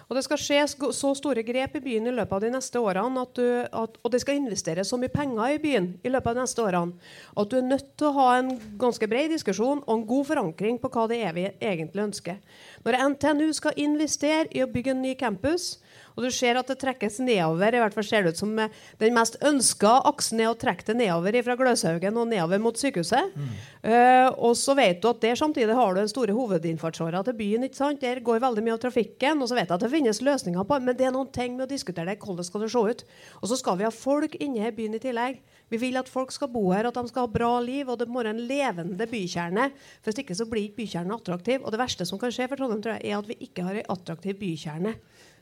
Og 0.09 0.17
det 0.17 0.23
skal 0.25 0.39
skje 0.41 0.61
så 0.97 1.11
store 1.13 1.43
grep 1.45 1.75
i 1.77 1.81
byen 1.85 2.09
i 2.09 2.13
løpet 2.17 2.33
av 2.33 2.41
de 2.41 2.49
neste 2.55 2.81
årene, 2.81 3.21
at 3.21 3.35
du, 3.37 3.45
at, 3.61 3.97
og 4.01 4.09
det 4.09 4.21
skal 4.23 4.39
investeres 4.39 4.89
så 4.89 4.97
mye 4.97 5.13
penger 5.13 5.53
i 5.53 5.59
byen 5.61 5.91
i 6.01 6.09
løpet 6.09 6.31
av 6.31 6.39
de 6.39 6.45
neste 6.47 6.63
årene, 6.65 7.11
at 7.37 7.51
du 7.51 7.59
er 7.59 7.67
nødt 7.67 7.91
til 7.93 8.09
å 8.09 8.15
ha 8.17 8.29
en 8.39 8.49
ganske 8.81 9.09
bred 9.11 9.29
diskusjon 9.35 9.83
og 9.85 9.93
en 9.93 10.07
god 10.09 10.29
forankring 10.31 10.81
på 10.81 10.89
hva 10.95 11.05
det 11.11 11.21
er 11.21 11.37
vi 11.37 11.45
egentlig 11.61 12.07
ønsker. 12.07 12.41
Når 12.87 12.97
NTNU 13.13 13.53
skal 13.53 13.77
investere 13.85 14.49
i 14.49 14.65
å 14.65 14.71
bygge 14.71 14.95
en 14.95 15.05
ny 15.05 15.13
campus, 15.19 15.75
og 16.15 16.25
du 16.25 16.29
ser 16.33 16.59
at 16.59 16.69
det 16.69 16.79
trekkes 16.81 17.19
nedover, 17.23 17.75
i 17.75 17.83
hvert 17.83 17.95
fall 17.95 18.07
ser 18.07 18.25
det 18.25 18.35
ut 18.35 18.41
som 18.41 18.53
eh, 18.59 18.73
den 19.01 19.15
mest 19.15 19.37
ønska 19.45 19.95
aksen 20.09 20.41
er 20.43 20.51
å 20.51 20.57
trekke 20.59 20.87
det 20.89 20.97
nedover 20.99 21.39
fra 21.45 21.57
Gløshaugen 21.59 22.19
og 22.19 22.29
nedover 22.31 22.61
mot 22.63 22.79
sykehuset. 22.79 23.35
Eh, 23.83 24.27
og 24.35 24.57
så 24.59 24.75
vet 24.77 24.99
du 25.01 25.09
at 25.11 25.21
der 25.23 25.39
samtidig 25.39 25.77
har 25.77 25.93
du 25.93 26.01
den 26.01 26.11
store 26.11 26.35
hovedinnfartsåra 26.35 27.21
til 27.27 27.37
byen. 27.39 27.63
ikke 27.67 27.79
sant? 27.79 28.01
Der 28.01 28.19
går 28.23 28.41
veldig 28.43 28.65
mye 28.65 28.75
av 28.75 28.81
trafikken. 28.83 29.39
Og 29.39 29.51
så 29.51 29.57
vet 29.57 29.69
jeg 29.69 29.77
at 29.77 29.85
det 29.85 29.93
finnes 29.93 30.21
løsninger 30.25 30.67
på 30.67 30.79
men 30.83 30.97
det 30.97 31.07
er 31.07 31.15
noen 31.15 31.31
ting 31.33 31.55
med 31.55 31.67
å 31.67 31.71
diskutere 31.71 32.09
det. 32.09 32.19
Hvordan 32.23 32.47
skal 32.47 32.65
det 32.65 32.71
se 32.73 32.83
ut? 32.91 33.05
Og 33.41 33.51
så 33.51 33.59
skal 33.59 33.79
vi 33.79 33.87
ha 33.87 33.93
folk 33.93 34.35
inne 34.39 34.67
i 34.67 34.75
byen 34.75 34.97
i 34.97 35.03
tillegg. 35.03 35.39
Vi 35.69 35.77
vil 35.77 35.99
at 35.99 36.09
folk 36.09 36.31
skal 36.33 36.49
bo 36.51 36.63
her, 36.73 36.87
at 36.89 36.97
de 36.97 37.11
skal 37.11 37.27
ha 37.27 37.31
bra 37.31 37.51
liv, 37.61 37.89
og 37.89 37.99
det 38.01 38.07
må 38.09 38.23
være 38.23 38.33
en 38.33 38.41
levende 38.49 39.05
bykjerne. 39.09 39.69
For 40.01 40.09
Hvis 40.09 40.23
ikke 40.23 40.37
så 40.37 40.47
blir 40.49 40.65
ikke 40.65 40.81
bykjernen 40.81 41.13
attraktiv. 41.13 41.61
Og 41.61 41.73
det 41.73 41.81
verste 41.81 42.07
som 42.09 42.21
kan 42.21 42.33
skje 42.33 42.49
for 42.49 42.57
Trondheim, 42.57 42.81
tror 42.81 42.97
jeg, 42.97 43.11
er 43.11 43.19
at 43.19 43.29
vi 43.29 43.37
ikke 43.45 43.67
har 43.67 43.77
en 43.77 43.91
attraktiv 43.93 44.39
bykjerne. 44.41 44.95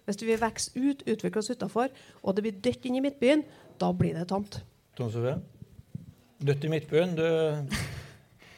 Hvis 0.07 0.23
vi 0.23 0.39
vokser 0.39 0.71
ut, 0.79 1.03
utvikler 1.03 1.41
oss 1.41 1.51
utafor, 1.51 1.91
og 2.23 2.35
det 2.35 2.45
blir 2.45 2.59
dødt 2.63 2.85
inn 2.87 2.95
i 2.95 3.03
midtbyen, 3.03 3.43
da 3.81 3.91
blir 3.91 4.15
det 4.15 4.29
tamt. 4.31 4.61
Tom 4.95 5.11
Sofie? 5.11 5.35
Dødt 6.47 6.63
i 6.63 6.71
midtbyen. 6.71 7.11
Du, 7.17 7.25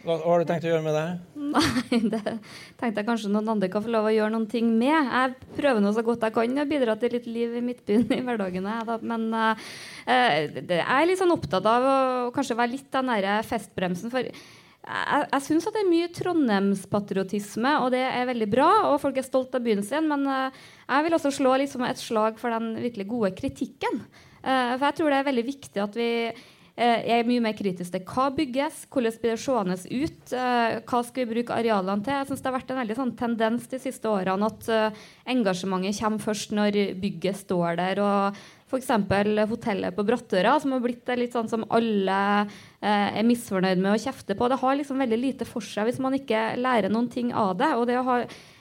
hva, 0.05 0.13
hva 0.13 0.29
har 0.29 0.43
du 0.43 0.47
tenkt 0.47 0.67
å 0.67 0.69
gjøre 0.69 0.85
med 0.85 0.93
det? 0.95 1.07
Nei, 1.49 1.99
det 2.13 2.21
tenkte 2.77 3.01
jeg 3.01 3.07
kanskje 3.07 3.31
noen 3.33 3.49
andre 3.55 3.71
kan 3.73 3.83
få 3.83 3.91
lov 3.95 4.11
å 4.11 4.13
gjøre 4.13 4.35
noen 4.35 4.45
ting 4.51 4.69
med. 4.77 4.93
Jeg 4.93 5.49
prøver 5.57 5.81
nå 5.81 5.95
så 5.95 6.05
godt 6.05 6.27
jeg 6.27 6.37
kan 6.37 6.61
å 6.61 6.67
bidra 6.69 6.95
til 7.01 7.17
litt 7.17 7.27
liv 7.27 7.57
i 7.57 7.65
midtbyen 7.65 8.05
i 8.13 8.21
hverdagen. 8.27 8.69
Men 9.09 9.27
uh, 9.33 9.73
det, 10.05 10.79
jeg 10.79 10.85
er 10.85 11.09
litt 11.09 11.23
sånn 11.23 11.33
opptatt 11.33 11.65
av 11.73 11.89
å 11.89 11.97
kanskje 12.35 12.59
være 12.61 12.75
litt 12.77 12.93
den 12.93 13.09
der 13.15 13.41
festbremsen. 13.49 14.13
for 14.13 14.29
jeg, 14.87 15.25
jeg 15.33 15.45
syns 15.45 15.67
det 15.69 15.81
er 15.81 15.89
mye 15.89 16.11
trondheimspatriotisme, 16.15 17.73
og 17.83 17.91
det 17.93 18.03
er 18.05 18.29
veldig 18.29 18.47
bra. 18.51 18.69
Og 18.91 19.01
folk 19.03 19.19
er 19.19 19.27
stolt 19.27 19.55
av 19.57 19.65
byen 19.65 19.83
sin. 19.85 20.07
Men 20.09 20.25
uh, 20.29 20.61
jeg 20.87 21.05
vil 21.05 21.17
også 21.17 21.33
slå 21.35 21.57
liksom 21.61 21.85
et 21.87 22.01
slag 22.01 22.39
for 22.41 22.53
den 22.55 22.71
virkelig 22.79 23.09
gode 23.11 23.33
kritikken. 23.37 24.01
Uh, 24.39 24.77
for 24.77 24.87
jeg 24.87 24.99
tror 24.99 25.11
det 25.11 25.19
er 25.19 25.29
veldig 25.29 25.45
viktig 25.49 25.83
at 25.83 25.99
vi 25.99 26.09
jeg 26.79 27.19
er 27.19 27.27
mye 27.27 27.43
mer 27.43 27.55
kritisk 27.57 27.91
til 27.91 28.03
hva 28.07 28.29
bygges, 28.35 28.85
hvordan 28.87 29.15
blir 29.19 29.33
det 29.35 29.41
seende 29.43 29.75
ut, 29.75 30.33
eh, 30.33 30.75
hva 30.87 31.01
skal 31.03 31.25
vi 31.25 31.33
bruke 31.33 31.55
arealene 31.55 32.05
til. 32.05 32.13
Jeg 32.15 32.29
synes 32.29 32.41
Det 32.41 32.49
har 32.49 32.59
vært 32.59 32.71
en 32.71 32.79
veldig 32.79 32.97
sånn 32.99 33.15
tendens 33.19 33.67
de 33.67 33.79
siste 33.83 34.07
årene 34.07 34.47
at 34.47 34.69
uh, 34.71 35.01
engasjementet 35.27 35.99
kommer 35.99 36.23
først 36.23 36.55
når 36.55 36.77
bygget 37.01 37.41
står 37.41 37.75
der. 37.81 37.99
og 37.99 38.39
F.eks. 38.69 38.91
hotellet 39.49 39.95
på 39.97 40.05
Brattøra, 40.05 40.59
som 40.61 40.75
har 40.75 40.83
blitt 40.83 41.09
litt 41.17 41.33
sånn 41.33 41.49
som 41.49 41.65
alle 41.73 42.19
eh, 42.45 43.17
er 43.17 43.25
misfornøyd 43.25 43.81
med 43.81 43.95
å 43.95 44.01
kjefte 44.01 44.37
på. 44.37 44.47
Det 44.47 44.59
har 44.61 44.77
liksom 44.77 45.01
veldig 45.01 45.17
lite 45.17 45.47
for 45.49 45.65
seg 45.65 45.89
hvis 45.89 45.99
man 45.99 46.13
ikke 46.13 46.53
lærer 46.61 46.93
noen 46.93 47.09
ting 47.09 47.33
av 47.33 47.57
det. 47.57 47.73
og 47.75 47.87
det 47.89 47.97
å 47.97 48.05
ha 48.05 48.19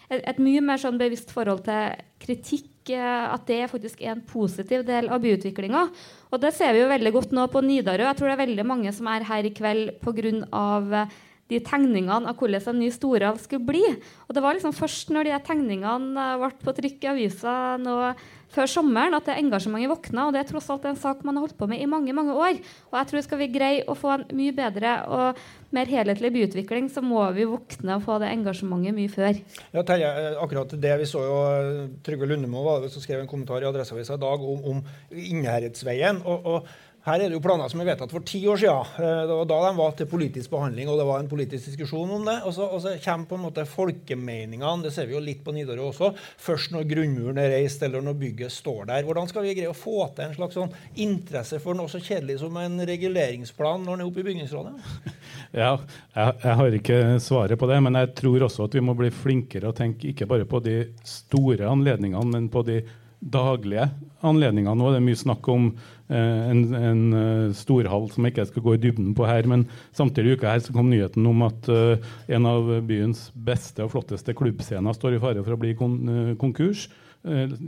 et, 0.08 0.22
et 0.22 0.42
mye 0.42 0.64
mer 0.64 0.80
sånn 0.80 0.98
bevisst 1.00 1.32
forhold 1.34 1.64
til 1.68 1.96
kritikk 2.22 2.74
at 2.96 3.44
det 3.48 3.68
faktisk 3.68 4.00
er 4.00 4.14
en 4.14 4.24
positiv 4.24 4.84
del 4.88 5.10
av 5.12 5.20
byutviklinga. 5.20 5.86
Og 6.32 6.40
det 6.40 6.54
ser 6.56 6.74
vi 6.74 6.82
jo 6.82 6.90
veldig 6.90 7.12
godt 7.14 7.34
nå 7.36 7.46
på 7.52 7.62
Nidarø. 7.64 8.06
Jeg 8.06 8.18
tror 8.18 8.30
det 8.30 8.36
er 8.36 8.44
veldig 8.46 8.68
mange 8.68 8.92
som 8.96 9.10
er 9.12 9.26
her 9.28 9.44
i 9.44 9.54
kveld 9.54 9.98
pga. 10.00 11.08
de 11.48 11.58
tegningene 11.64 12.28
av 12.28 12.36
hvordan 12.36 12.60
en 12.68 12.78
ny 12.78 12.90
Storhav 12.92 13.38
skulle 13.40 13.64
bli. 13.64 13.84
Og 14.28 14.34
det 14.36 14.42
var 14.44 14.52
liksom 14.52 14.74
først 14.76 15.08
når 15.08 15.24
de 15.24 15.38
tegningene 15.46 16.26
ble 16.36 16.50
på 16.60 16.74
trykk 16.76 17.04
i 17.04 17.08
avisa 17.08 17.78
nå 17.80 18.12
før 18.52 18.68
sommeren 18.68 19.16
at 19.16 19.24
det 19.24 19.38
engasjementet 19.40 19.88
våkna. 19.88 20.26
Og 20.26 20.34
det 20.34 20.42
er 20.42 20.50
tross 20.50 20.68
alt 20.68 20.84
en 20.84 21.00
sak 21.00 21.24
man 21.24 21.36
har 21.36 21.46
holdt 21.46 21.56
på 21.56 21.68
med 21.68 21.80
i 21.80 21.88
mange 21.88 22.12
mange 22.12 22.36
år. 22.36 22.60
Og 22.92 22.98
jeg 23.00 23.08
tror 23.08 23.24
skal 23.24 23.40
vi 23.40 23.52
greie 23.52 23.86
å 23.88 23.96
få 23.96 24.12
en 24.12 24.26
mye 24.36 24.52
bedre 24.52 24.94
og 25.08 25.40
mer 25.74 25.90
helhetlig 25.90 26.30
byutvikling, 26.32 26.88
så 26.92 27.02
må 27.04 27.20
vi 27.36 27.46
våkne 27.48 27.98
og 27.98 28.04
få 28.06 28.18
det 28.22 28.30
engasjementet 28.32 28.96
mye 28.96 29.12
før. 29.12 29.40
Ja, 29.74 29.84
Terje, 29.84 30.08
eh, 30.08 30.40
akkurat 30.40 30.72
det 30.72 30.94
vi 31.02 31.08
så 31.10 31.24
jo 31.26 31.38
eh, 31.52 31.86
Trygve 32.06 32.28
Lundemo 32.30 32.64
var 32.64 32.82
det 32.84 32.92
som 32.94 33.04
skrev 33.04 33.20
en 33.22 33.30
kommentar 33.30 33.64
i 33.64 33.68
Adresseavisa 33.68 34.16
i 34.16 34.22
dag 34.24 34.44
om, 34.54 34.64
om 34.72 34.84
Innherredsveien. 35.12 36.22
og, 36.24 36.46
og 36.46 36.70
her 37.08 37.22
er 37.22 37.30
det 37.30 37.36
jo 37.36 37.42
planer 37.42 37.70
som 37.70 37.80
er 37.82 37.88
vedtatt 37.88 38.12
for 38.12 38.24
ti 38.26 38.40
år 38.50 38.60
siden. 38.60 38.92
Eh, 39.00 39.22
det 39.28 39.36
var 39.38 39.48
da 39.48 39.58
de 39.64 39.72
var 39.78 39.94
til 39.96 40.08
politisk 40.10 40.52
behandling, 40.52 40.90
og 40.90 40.98
det 41.00 41.06
var 41.08 41.22
en 41.22 41.30
politisk 41.30 41.70
diskusjon 41.70 42.12
om 42.18 42.26
det. 42.28 42.36
Og 42.48 42.54
så, 42.56 42.68
og 42.68 42.82
så 42.84 42.94
kommer 43.04 43.30
på 43.30 43.38
en 43.38 43.44
måte 43.46 43.64
folkemeningene, 43.68 44.84
det 44.84 44.92
ser 44.94 45.08
vi 45.08 45.16
jo 45.16 45.22
litt 45.24 45.42
på 45.44 45.54
Nidarø 45.56 45.88
også, 45.88 46.12
først 46.44 46.74
når 46.74 46.88
grunnmuren 46.90 47.40
er 47.42 47.52
reist, 47.56 47.82
eller 47.86 48.04
når 48.04 48.18
bygget 48.20 48.54
står 48.54 48.90
der. 48.92 49.06
Hvordan 49.08 49.30
skal 49.30 49.46
vi 49.46 49.56
greie 49.58 49.72
å 49.72 49.76
få 49.76 50.10
til 50.16 50.28
en 50.28 50.36
slags 50.36 50.58
sånn 50.58 50.74
interesse 51.00 51.60
for 51.64 51.78
noe 51.78 51.90
så 51.90 52.02
kjedelig 52.02 52.40
som 52.42 52.56
en 52.60 52.78
reguleringsplan 52.88 53.84
når 53.86 53.98
den 53.98 54.04
er 54.04 54.12
oppe 54.12 54.24
i 54.24 54.28
bygningsrådet? 54.30 54.76
Ja, 55.56 55.78
jeg, 56.12 56.32
jeg, 56.42 56.54
har 56.60 56.74
ikke 56.76 56.96
svaret 57.24 57.60
på 57.60 57.66
det, 57.70 57.78
men 57.80 57.96
jeg 57.96 58.10
tror 58.18 58.42
også 58.44 58.66
at 58.66 58.74
vi 58.76 58.82
må 58.84 58.92
bli 58.98 59.08
flinkere 59.14 59.70
å 59.70 59.76
tenke 59.76 60.10
ikke 60.10 60.26
bare 60.28 60.44
på 60.48 60.60
de 60.60 60.74
store 61.08 61.68
anledningene, 61.70 62.24
men 62.28 62.50
på 62.52 62.60
de 62.68 62.82
daglige 63.20 63.88
anledninger. 64.26 64.74
Nå 64.74 64.90
er 64.90 64.98
det 64.98 65.06
mye 65.06 65.18
snakk 65.18 65.48
om 65.52 65.72
Eh, 66.08 66.50
en, 66.50 66.60
en 66.72 67.00
uh, 67.12 67.50
storhall 67.52 68.06
som 68.08 68.24
jeg 68.24 68.32
ikke 68.32 68.46
skal 68.48 68.64
gå 68.64 68.74
i 68.76 68.80
dybden 68.80 69.10
på 69.16 69.26
her. 69.28 69.48
Men 69.50 69.66
samtidig 69.96 70.32
i 70.32 70.38
uka 70.38 70.54
her 70.54 70.62
så 70.64 70.72
kom 70.72 70.88
nyheten 70.88 71.26
om 71.28 71.44
at 71.44 71.68
eh, 71.72 72.06
en 72.36 72.48
av 72.48 72.70
byens 72.88 73.26
beste 73.34 73.84
og 73.84 73.92
flotteste 73.92 74.32
klubbscener 74.36 74.96
står 74.96 75.18
i 75.18 75.20
fare 75.22 75.44
for 75.44 75.56
å 75.56 75.60
bli 75.60 75.74
kon 75.76 76.00
konkurs. 76.40 76.88
konkurs. 76.88 76.88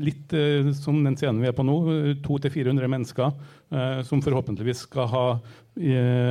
litt 0.00 0.33
som 0.78 1.00
den 1.04 1.16
scenen 1.19 1.40
vi 1.42 1.49
er 1.50 1.54
på 1.57 1.64
nå. 1.66 1.75
200-400 2.25 2.87
mennesker 2.88 3.33
som 4.07 4.23
forhåpentligvis 4.23 4.85
skal 4.87 5.09
ha 5.11 5.25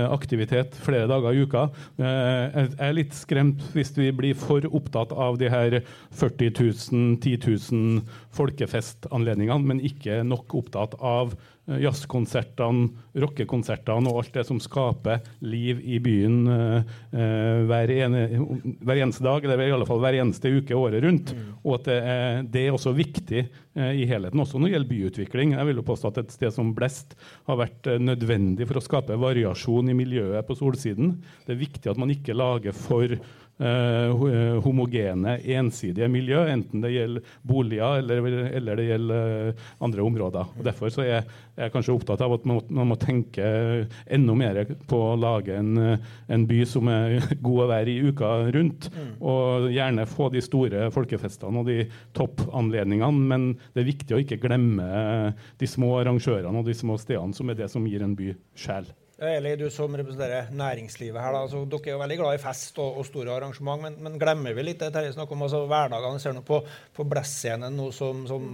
aktivitet 0.09 0.75
flere 0.83 1.07
dager 1.09 1.33
i 1.33 1.43
uka. 1.43 1.65
Jeg 1.97 2.71
er 2.77 2.95
litt 2.95 3.15
skremt 3.17 3.63
hvis 3.73 3.93
vi 3.97 4.11
blir 4.15 4.37
for 4.37 4.65
opptatt 4.69 5.13
av 5.15 5.39
de 5.41 5.49
her 5.51 5.79
40 6.15 6.51
000, 6.91 7.17
10 7.17 7.37
000 7.73 8.03
folkefestanledningene, 8.37 9.71
men 9.71 9.81
ikke 9.85 10.21
nok 10.27 10.57
opptatt 10.61 10.97
av 10.99 11.33
Eh, 11.69 11.77
jazzkonsertene, 11.83 12.89
rockekonsertene 13.21 14.09
og 14.09 14.23
alt 14.23 14.37
det 14.39 14.45
som 14.47 14.59
skaper 14.61 15.21
liv 15.45 15.81
i 15.83 15.99
byen 16.01 16.39
hver, 16.49 17.91
ene, 17.93 18.23
hver, 18.79 19.01
eneste 19.03 19.25
dag, 19.25 19.45
eller 19.45 19.65
i 19.67 19.73
alle 19.75 19.87
fall 19.89 20.01
hver 20.01 20.17
eneste 20.21 20.51
uke 20.59 20.77
året 20.77 21.03
rundt. 21.05 21.33
Mm. 21.35 21.51
Og 21.63 21.79
at 21.79 21.89
det 21.89 21.99
er, 21.99 22.41
det 22.55 22.65
er 22.65 22.77
også 22.77 22.95
viktig 22.97 23.45
i 23.77 24.05
helheten, 24.09 24.41
også 24.41 24.57
når 24.57 24.65
det 24.65 24.73
gjelder 24.73 24.89
byutvikling. 24.89 25.51
Jeg 25.53 25.67
vil 25.69 25.77
jo 25.79 25.85
påstå 25.85 26.09
at 26.09 26.17
et 26.23 26.33
sted 26.33 26.53
som 26.55 26.71
Blest 26.75 27.13
har 27.47 27.59
vært 27.61 27.89
uh, 27.89 27.99
nødvendig 28.01 28.65
for 28.67 28.79
å 28.79 28.83
skape 28.83 29.19
variasjon 29.21 29.91
i 29.91 29.97
miljøet 29.97 30.47
på 30.47 30.57
solsiden. 30.57 31.13
Det 31.45 31.53
er 31.53 31.61
viktig 31.61 31.91
at 31.91 32.01
man 32.01 32.09
ikke 32.13 32.37
lager 32.37 32.75
for 32.75 33.13
uh, 33.59 34.59
homogene, 34.63 35.35
ensidige 35.55 36.07
miljø, 36.11 36.41
enten 36.51 36.83
det 36.83 36.93
gjelder 36.93 37.33
boliger 37.47 37.99
eller, 38.01 38.29
eller 38.55 38.79
det 38.79 38.87
gjelder 38.87 39.49
uh, 39.49 39.67
andre 39.85 40.05
områder. 40.05 40.53
Og 40.57 40.67
Derfor 40.67 40.93
så 40.93 41.03
er 41.05 41.27
jeg 41.59 41.73
kanskje 41.73 41.95
opptatt 41.95 42.23
av 42.23 42.37
at 42.37 42.47
man, 42.47 42.61
man, 42.69 42.89
må 42.91 42.97
tenke 42.99 43.43
enda 44.07 44.35
mer 44.37 44.61
på 44.89 45.01
å 45.11 45.17
lage 45.19 45.57
en, 45.59 45.73
en, 46.27 46.47
by 46.49 46.61
som 46.69 46.87
er 46.91 47.19
god 47.45 47.65
å 47.65 47.69
være 47.73 47.93
i 47.93 48.09
uka 48.09 48.31
rundt. 48.55 48.89
Mm. 48.95 49.11
Og 49.19 49.69
gjerne 49.75 50.07
få 50.09 50.29
de 50.33 50.43
store 50.45 50.87
folkefestene 50.95 51.61
og 51.63 51.69
de 51.69 51.83
toppanledningene. 52.17 53.27
Men 53.29 53.51
det 53.73 53.83
er 53.83 53.91
viktig 53.91 54.15
å 54.15 54.23
ikke 54.23 54.41
glemme 54.47 54.87
de 55.59 55.69
små 55.69 55.97
arrangørene 55.99 56.63
og 56.63 56.67
de 56.67 56.77
små 56.77 56.97
stedene, 57.01 57.35
som 57.35 57.51
er 57.51 57.59
det 57.59 57.69
som 57.71 57.85
gir 57.89 58.05
en 58.05 58.15
by 58.17 58.33
sjel. 58.57 58.87
Eli, 59.19 59.51
du 59.59 59.65
som 59.73 59.91
representerer 59.99 60.47
næringslivet 60.55 61.19
her, 61.19 61.35
altså, 61.35 61.65
dere 61.67 61.89
er 61.89 61.95
jo 61.95 61.99
veldig 61.99 62.17
glad 62.21 62.37
i 62.37 62.39
fest 62.39 62.77
og, 62.79 63.01
og 63.01 63.07
store 63.07 63.33
arrangement, 63.35 63.81
men, 63.83 63.97
men, 64.05 64.15
glemmer 64.21 64.55
vi 64.55 64.63
litt 64.63 64.79
det 64.79 64.93
Terje 64.95 65.11
snakker 65.15 65.35
om? 65.35 65.43
altså 65.43 65.65
Hverdagene 65.67 66.21
ser 66.23 66.37
nå 66.37 66.43
på, 66.47 66.61
på 66.95 67.05
Bless-scenen 67.11 67.75
nå 67.75 67.89
som, 67.95 68.21
som, 68.29 68.45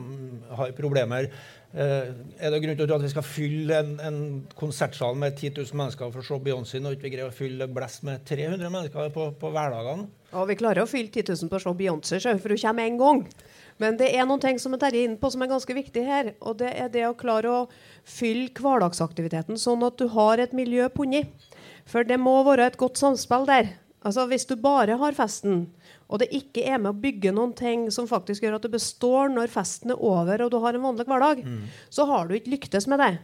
har 0.57 0.73
problemer. 0.77 1.29
Eh, 1.69 2.09
er 2.39 2.53
det 2.53 2.63
grunn 2.63 2.79
til 2.79 2.95
at 2.97 3.05
vi 3.05 3.13
skal 3.13 3.27
fylle 3.27 3.77
en, 3.77 3.93
en 4.09 4.19
konsertsal 4.57 5.17
med 5.21 5.37
10 5.37 5.53
000 5.59 5.81
mennesker 5.83 6.09
for 6.09 6.23
å 6.23 6.27
se 6.31 6.41
Beyoncé, 6.47 6.81
når 6.81 6.95
vi 6.95 7.01
ikke 7.01 7.13
greier 7.13 7.29
å 7.29 7.35
fylle 7.35 7.69
Bless 7.69 7.99
med 8.07 8.25
300 8.25 8.73
mennesker 8.73 9.13
på, 9.13 9.29
på 9.37 9.53
hverdagene? 9.53 10.09
Ja, 10.31 10.47
vi 10.49 10.57
klarer 10.57 10.81
å 10.81 10.89
fylle 10.89 11.13
10 11.13 11.29
000 11.45 11.51
på 11.51 11.61
å 11.61 11.65
se 11.67 11.75
Beyoncé, 11.77 12.23
for 12.25 12.55
hun 12.55 12.63
kommer 12.65 12.89
en 12.89 12.99
gang. 13.03 13.21
Men 13.81 13.97
det 13.99 14.07
er 14.15 14.27
noen 14.27 14.41
ting 14.43 14.59
som 14.61 14.75
er 14.75 14.81
Terje 14.85 15.07
inne 15.07 15.19
på 15.19 15.31
som 15.33 15.43
er 15.43 15.51
ganske 15.51 15.75
viktig 15.75 16.03
her. 16.07 16.33
Og 16.39 16.59
det 16.61 16.71
er 16.79 16.91
det 16.93 17.07
å 17.09 17.15
klare 17.17 17.51
å 17.51 17.63
fylle 18.07 18.53
hverdagsaktiviteten 18.55 19.59
sånn 19.59 19.83
at 19.87 19.97
du 19.99 20.07
har 20.15 20.39
et 20.39 20.55
miljø 20.55 20.87
punni. 20.93 21.25
For 21.89 22.07
det 22.07 22.17
må 22.21 22.37
være 22.47 22.71
et 22.71 22.79
godt 22.81 23.01
samspill 23.01 23.47
der. 23.49 23.75
Altså 24.05 24.27
Hvis 24.29 24.45
du 24.45 24.53
bare 24.61 24.95
har 25.01 25.15
festen, 25.17 25.63
og 26.05 26.19
det 26.21 26.27
ikke 26.37 26.61
er 26.69 26.77
med 26.77 26.91
å 26.91 26.99
bygge 27.01 27.31
noen 27.33 27.55
ting 27.57 27.87
som 27.93 28.05
faktisk 28.05 28.43
gjør 28.45 28.59
at 28.59 28.65
du 28.65 28.69
består 28.69 29.31
når 29.33 29.49
festen 29.49 29.95
er 29.95 30.03
over 30.05 30.43
og 30.45 30.51
du 30.53 30.59
har 30.61 30.77
en 30.77 30.83
vanlig 30.85 31.07
hverdag, 31.09 31.41
mm. 31.41 31.63
så 31.89 32.05
har 32.05 32.29
du 32.29 32.35
ikke 32.37 32.53
lyktes 32.53 32.85
med 32.91 33.01
det. 33.01 33.15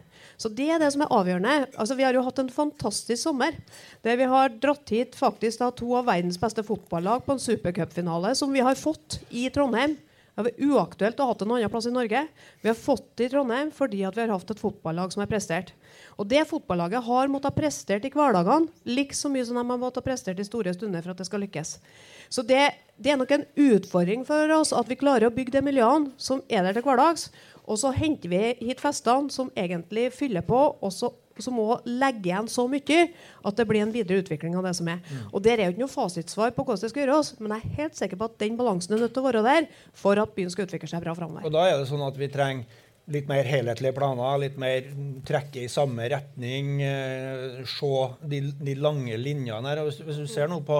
Så 0.42 0.50
det 0.50 0.66
er 0.74 0.82
det 0.82 0.90
som 0.90 1.04
er 1.04 1.14
avgjørende. 1.14 1.68
Altså, 1.78 1.94
vi 1.94 2.02
har 2.02 2.18
jo 2.18 2.24
hatt 2.26 2.40
en 2.42 2.50
fantastisk 2.50 3.22
sommer 3.22 3.54
der 4.02 4.18
vi 4.18 4.26
har 4.26 4.50
dratt 4.58 4.90
hit 4.90 5.14
faktisk 5.14 5.62
da, 5.62 5.70
to 5.70 5.94
av 6.00 6.10
verdens 6.10 6.40
beste 6.42 6.66
fotballag 6.66 7.22
på 7.22 7.36
en 7.36 7.44
supercupfinale 7.46 8.34
som 8.38 8.50
vi 8.50 8.66
har 8.66 8.78
fått 8.78 9.20
i 9.30 9.46
Trondheim. 9.54 9.94
Det 10.32 10.46
var 10.46 10.64
uaktuelt 10.64 11.18
å 11.20 11.26
ha 11.28 11.34
det 11.36 11.44
en 11.44 11.50
annen 11.58 11.70
plass 11.72 11.86
i 11.86 11.92
Norge. 11.92 12.22
Vi 12.62 12.70
har 12.70 12.76
fått 12.78 13.10
det 13.20 13.26
i 13.26 13.32
Trondheim 13.34 13.68
fordi 13.74 13.98
vi 14.00 14.20
har 14.22 14.32
hatt 14.32 14.52
et 14.54 14.62
fotballag 14.62 15.12
som 15.12 15.20
har 15.20 15.28
prestert. 15.28 15.74
Og 16.16 16.24
det 16.30 16.46
fotballaget 16.48 17.04
har 17.04 17.28
måttet 17.28 17.50
ha 17.50 17.58
prestert 17.58 18.06
i 18.08 18.12
hverdagene 18.14 18.70
like 18.88 19.16
så 19.16 19.28
mye 19.32 19.44
som 19.44 19.58
de 19.58 19.64
har 19.66 19.82
måttet 19.82 20.00
ha 20.00 20.06
prestert 20.06 20.40
i 20.40 20.46
store 20.48 20.72
stunder 20.72 21.04
for 21.04 21.12
at 21.12 21.20
det 21.20 21.28
skal 21.28 21.44
lykkes. 21.44 21.74
Så 22.32 22.44
det, 22.48 22.62
det 22.96 23.12
er 23.12 23.20
nok 23.20 23.34
en 23.36 23.44
utfordring 23.60 24.24
for 24.24 24.56
oss 24.56 24.72
at 24.72 24.88
vi 24.88 24.96
klarer 24.96 25.28
å 25.28 25.34
bygge 25.34 25.52
de 25.58 25.64
miljøene 25.68 26.14
som 26.16 26.40
er 26.48 26.64
der 26.64 26.78
til 26.78 26.86
hverdags. 26.86 27.28
Og 27.70 27.78
så 27.78 27.92
henter 27.94 28.30
vi 28.32 28.40
hit 28.60 28.80
festene 28.82 29.30
som 29.32 29.50
egentlig 29.56 30.08
fyller 30.14 30.44
på, 30.46 30.60
og 30.82 30.92
så, 30.94 31.12
som 31.38 31.56
må 31.56 31.78
legge 31.86 32.30
igjen 32.30 32.50
så 32.50 32.66
mye 32.70 33.02
at 33.08 33.58
det 33.58 33.66
blir 33.68 33.84
en 33.84 33.94
videre 33.94 34.22
utvikling 34.22 34.56
av 34.58 34.66
det 34.66 34.74
som 34.78 34.90
er. 34.90 35.02
Mm. 35.06 35.26
Og 35.30 35.44
Der 35.44 35.58
er 35.58 35.68
jo 35.68 35.76
ikke 35.76 35.84
noe 35.84 35.94
fasitsvar 35.94 36.54
på 36.56 36.66
hvordan 36.66 36.82
det 36.82 36.92
skal 36.92 37.06
gjøres, 37.06 37.34
men 37.40 37.56
jeg 37.56 37.62
er 37.62 37.82
helt 37.82 38.00
sikker 38.00 38.20
på 38.20 38.30
at 38.30 38.38
den 38.42 38.58
balansen 38.58 38.96
er 38.96 39.04
nødt 39.04 39.14
til 39.14 39.22
å 39.22 39.28
være 39.28 39.44
der 39.46 39.68
for 39.94 40.18
at 40.18 40.34
byen 40.36 40.50
skal 40.52 40.66
utvikle 40.66 40.90
seg 40.90 41.04
bra 41.04 41.14
framover. 41.18 41.46
Og 41.46 41.54
da 41.54 41.68
er 41.70 41.78
det 41.78 41.90
sånn 41.90 42.06
at 42.06 42.18
vi 42.18 42.30
trenger 42.32 42.80
litt 43.10 43.30
mer 43.30 43.46
helhetlige 43.46 43.96
planer, 43.96 44.36
litt 44.44 44.58
mer 44.60 44.86
trekke 45.26 45.64
i 45.64 45.70
samme 45.70 46.06
retning, 46.12 46.76
eh, 46.86 47.62
se 47.66 47.94
de, 48.30 48.42
de, 48.62 48.76
lange 48.78 49.16
linjene 49.18 49.72
her. 49.72 49.82
Hvis, 49.88 49.98
hvis, 50.06 50.20
du 50.22 50.30
ser 50.30 50.50
noe 50.50 50.62
på, 50.66 50.78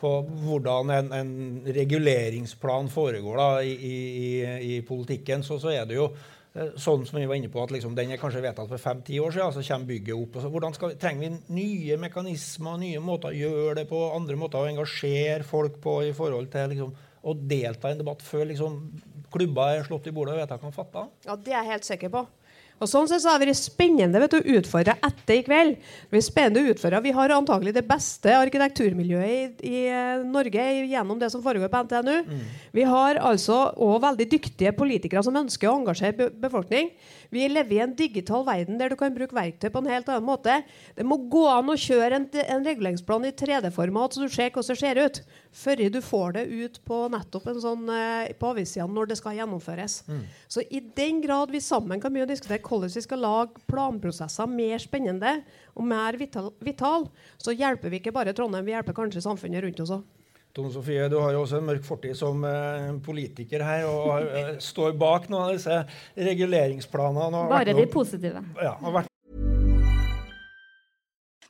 på 0.00 0.10
hvordan 0.44 0.90
en, 0.94 1.12
en, 1.14 1.30
reguleringsplan 1.74 2.90
foregår 2.92 3.38
da, 3.40 3.48
i, 3.62 3.74
i, 3.74 4.28
i, 4.76 4.80
politikken, 4.86 5.44
så, 5.46 5.58
så, 5.60 5.72
er 5.74 5.88
det 5.88 5.98
jo 5.98 6.06
eh, 6.08 6.72
sånn 6.78 7.04
som 7.08 7.18
vi 7.18 7.26
var 7.28 7.38
inne 7.38 7.50
på, 7.52 7.62
at 7.62 7.74
liksom, 7.74 7.96
den 7.98 8.14
er 8.14 8.20
kanskje 8.20 8.44
vedtatt 8.44 8.70
for 8.70 8.82
fem-ti 8.82 9.18
år 9.22 9.34
siden, 9.34 9.56
så 9.56 9.66
kommer 9.66 9.90
bygget 9.90 10.16
opp. 10.16 10.40
Så, 10.42 10.52
hvordan 10.54 10.76
skal, 10.76 10.96
trenger 11.00 11.24
vi 11.26 11.58
nye 11.58 12.00
mekanismer, 12.00 12.80
nye 12.82 13.02
måter 13.04 13.34
å 13.34 13.38
gjøre 13.42 13.80
det 13.82 13.88
på, 13.90 14.02
andre 14.14 14.38
måter 14.40 14.62
å 14.62 14.70
engasjere 14.70 15.46
folk 15.46 15.80
på 15.84 16.00
i 16.08 16.16
forhold 16.16 16.50
til 16.54 16.74
liksom, 16.74 16.96
å 17.28 17.34
delta 17.34 17.90
i 17.90 17.96
en 17.96 18.02
debatt 18.02 18.22
før 18.24 18.46
liksom, 18.52 18.80
klubber 19.34 19.76
er 19.76 19.86
slått 19.86 20.08
i 20.08 20.14
bordet 20.14 20.36
og 20.36 20.42
vedtakene 20.44 20.74
fatta? 20.74 21.08
Ja, 21.26 21.36
det 21.36 21.52
er 21.52 21.62
jeg 21.62 21.74
helt 21.74 21.88
sikker 21.88 22.14
på. 22.14 22.26
Og 22.78 22.90
sånn 22.90 23.08
sett 23.10 23.22
så 23.24 23.32
har 23.32 23.42
det 23.42 23.48
vært 23.50 23.60
spennende 23.60 24.22
vet 24.22 24.34
du, 24.34 24.38
å 24.38 24.56
utfordre 24.58 24.94
etter 25.04 25.38
i 25.38 25.44
kveld. 25.46 25.76
Det 26.12 26.22
spennende 26.24 26.62
å 26.62 26.72
utfordre. 26.74 27.02
Vi 27.04 27.14
har 27.16 27.34
antagelig 27.34 27.74
det 27.76 27.84
beste 27.88 28.34
arkitekturmiljøet 28.38 29.62
i, 29.66 29.70
i 29.70 29.84
eh, 29.90 30.24
Norge 30.26 30.66
gjennom 30.86 31.18
det 31.20 31.30
som 31.34 31.42
foregår 31.44 31.72
på 31.72 31.82
NTNU. 31.88 32.16
Mm. 32.28 32.44
Vi 32.78 32.86
har 32.88 33.20
altså 33.22 33.60
òg 33.74 34.00
veldig 34.06 34.28
dyktige 34.30 34.74
politikere 34.78 35.24
som 35.26 35.36
ønsker 35.42 35.70
å 35.70 35.78
engasjere 35.80 36.30
befolkning. 36.38 36.92
Vi 37.34 37.44
lever 37.48 37.76
i 37.76 37.80
en 37.84 37.94
digital 37.96 38.44
verden 38.46 38.78
der 38.80 38.92
du 38.92 38.96
kan 38.96 39.14
bruke 39.14 39.36
verktøy 39.36 39.68
på 39.72 39.82
en 39.82 39.90
helt 39.90 40.08
annen 40.08 40.26
måte. 40.26 40.54
Det 40.96 41.04
må 41.06 41.18
gå 41.30 41.44
an 41.50 41.68
å 41.68 41.76
kjøre 41.78 42.16
en, 42.16 42.26
en 42.40 42.64
reguleringsplan 42.64 43.28
i 43.28 43.32
3D-format, 43.36 44.14
så 44.14 44.24
du 44.24 44.32
ser 44.32 44.52
hvordan 44.54 44.72
det 44.72 44.80
ser 44.80 45.00
ut, 45.02 45.20
før 45.62 45.84
du 45.92 46.00
får 46.04 46.36
det 46.38 46.44
ut 46.48 46.80
på 46.88 47.00
nettopp 47.12 47.50
en 47.52 47.62
sånn, 47.62 47.84
eh, 47.92 48.32
på 48.38 48.52
avissidene 48.54 48.96
når 48.96 49.12
det 49.12 49.18
skal 49.20 49.36
gjennomføres. 49.38 50.00
Mm. 50.08 50.22
Så 50.48 50.64
i 50.72 50.80
den 50.80 51.22
grad 51.24 51.52
vi 51.52 51.62
sammen 51.64 52.00
kan 52.00 52.16
å 52.16 52.28
diskutere 52.28 52.64
hvordan 52.64 52.94
vi 52.96 53.04
skal 53.04 53.24
lage 53.24 53.64
planprosesser 53.68 54.48
mer 54.48 54.80
spennende 54.82 55.38
og 55.76 55.84
mer 55.88 56.16
vital, 56.20 56.52
vital, 56.64 57.10
så 57.36 57.54
hjelper 57.56 57.92
vi 57.92 58.00
ikke 58.00 58.14
bare 58.16 58.34
Trondheim, 58.36 58.66
vi 58.66 58.76
hjelper 58.76 58.96
kanskje 58.96 59.24
samfunnet 59.24 59.64
rundt 59.66 59.84
oss 59.84 59.98
òg. 59.98 60.06
Tone 60.54 60.72
Sofie, 60.72 61.08
du 61.08 61.18
har 61.20 61.32
jo 61.32 61.42
også 61.44 61.60
en 61.60 61.68
mørk 61.68 61.84
fortid 61.86 62.16
som 62.18 62.42
uh, 62.44 62.96
politiker 63.04 63.62
her 63.62 63.84
og 63.86 64.24
uh, 64.24 64.56
står 64.62 64.96
bak 64.98 65.28
noen 65.30 65.50
av 65.50 65.52
disse 65.58 65.82
reguleringsplanene. 66.16 67.44
Bare 67.52 67.76
de 67.76 67.86
positive. 67.92 68.42
Ja, 68.62 68.74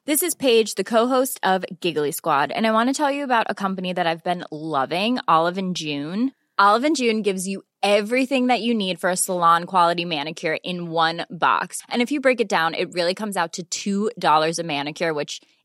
This 0.09 0.23
is 0.23 0.35
Paige, 0.35 0.75
the 0.75 0.85
co-host 0.85 1.39
of 1.43 1.67
Giggly 1.81 2.13
Squad, 2.13 2.51
and 2.51 2.67
I 2.67 2.71
want 2.71 2.89
to 2.89 2.95
tell 2.95 3.13
you 3.13 3.25
about 3.25 3.47
a 3.51 3.55
company 3.55 3.93
that 3.93 4.07
I've 4.07 4.25
been 4.25 4.43
loving, 4.51 5.19
Olive 5.29 5.59
and 5.59 5.77
June. 5.77 6.33
Olive 6.59 6.85
and 6.85 6.97
June 6.97 7.21
gives 7.21 7.47
you 7.47 7.63
everything 7.83 8.47
that 8.47 8.63
you 8.63 8.75
need 8.75 8.99
for 8.99 9.11
a 9.11 9.17
salon 9.17 9.65
quality 9.65 10.05
manicure 10.05 10.59
in 10.65 10.91
one 10.91 11.27
box. 11.31 11.83
And 11.89 12.03
if 12.03 12.11
you 12.11 12.21
break 12.21 12.41
it 12.41 12.49
down, 12.49 12.75
it 12.75 12.93
really 12.95 13.15
comes 13.15 13.37
out 13.37 13.59
to 13.71 14.11
$2 14.19 14.59
a 14.59 14.63
manicure, 14.63 15.15
which 15.15 15.41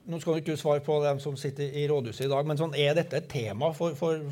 Eh, 0.00 0.10
nå 0.10 0.20
skal 0.20 0.36
du 0.36 0.42
ikke 0.42 0.58
svare 0.60 0.82
på 0.84 0.98
dem 1.04 1.20
som 1.22 1.36
sitter 1.36 1.70
i 1.76 1.86
rådhuset 1.90 2.26
i 2.26 2.30
dag, 2.30 2.46
men 2.46 2.58
sånn, 2.58 2.74
er 2.74 2.94
dette 2.98 3.20
et 3.20 3.30
tema 3.30 3.72
for, 3.76 3.94
for 3.98 4.22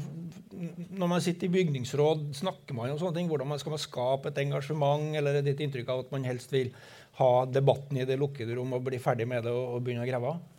når 0.98 1.10
man 1.10 1.22
sitter 1.22 1.46
i 1.46 1.54
bygningsråd, 1.54 2.28
snakker 2.34 2.74
man 2.74 2.92
om 2.92 2.98
sånne 3.00 3.20
ting? 3.20 3.28
Hvordan 3.30 3.50
man 3.52 3.60
skal 3.62 3.74
man 3.76 3.82
skape 3.82 4.32
et 4.32 4.40
engasjement, 4.42 5.12
eller 5.18 5.38
er 5.38 5.46
ditt 5.46 5.60
inntrykk 5.62 5.92
av 5.92 6.06
at 6.06 6.14
man 6.14 6.26
helst 6.26 6.52
vil 6.54 6.72
ha 7.18 7.32
debatten 7.50 7.98
i 7.98 8.06
det 8.08 8.18
lukkede 8.18 8.56
rom 8.58 8.74
og 8.76 8.86
bli 8.86 9.00
ferdig 9.02 9.28
med 9.28 9.46
det 9.46 9.52
og, 9.54 9.76
og 9.76 9.84
begynne 9.84 10.06
å 10.06 10.08
grave 10.08 10.32
av? 10.32 10.58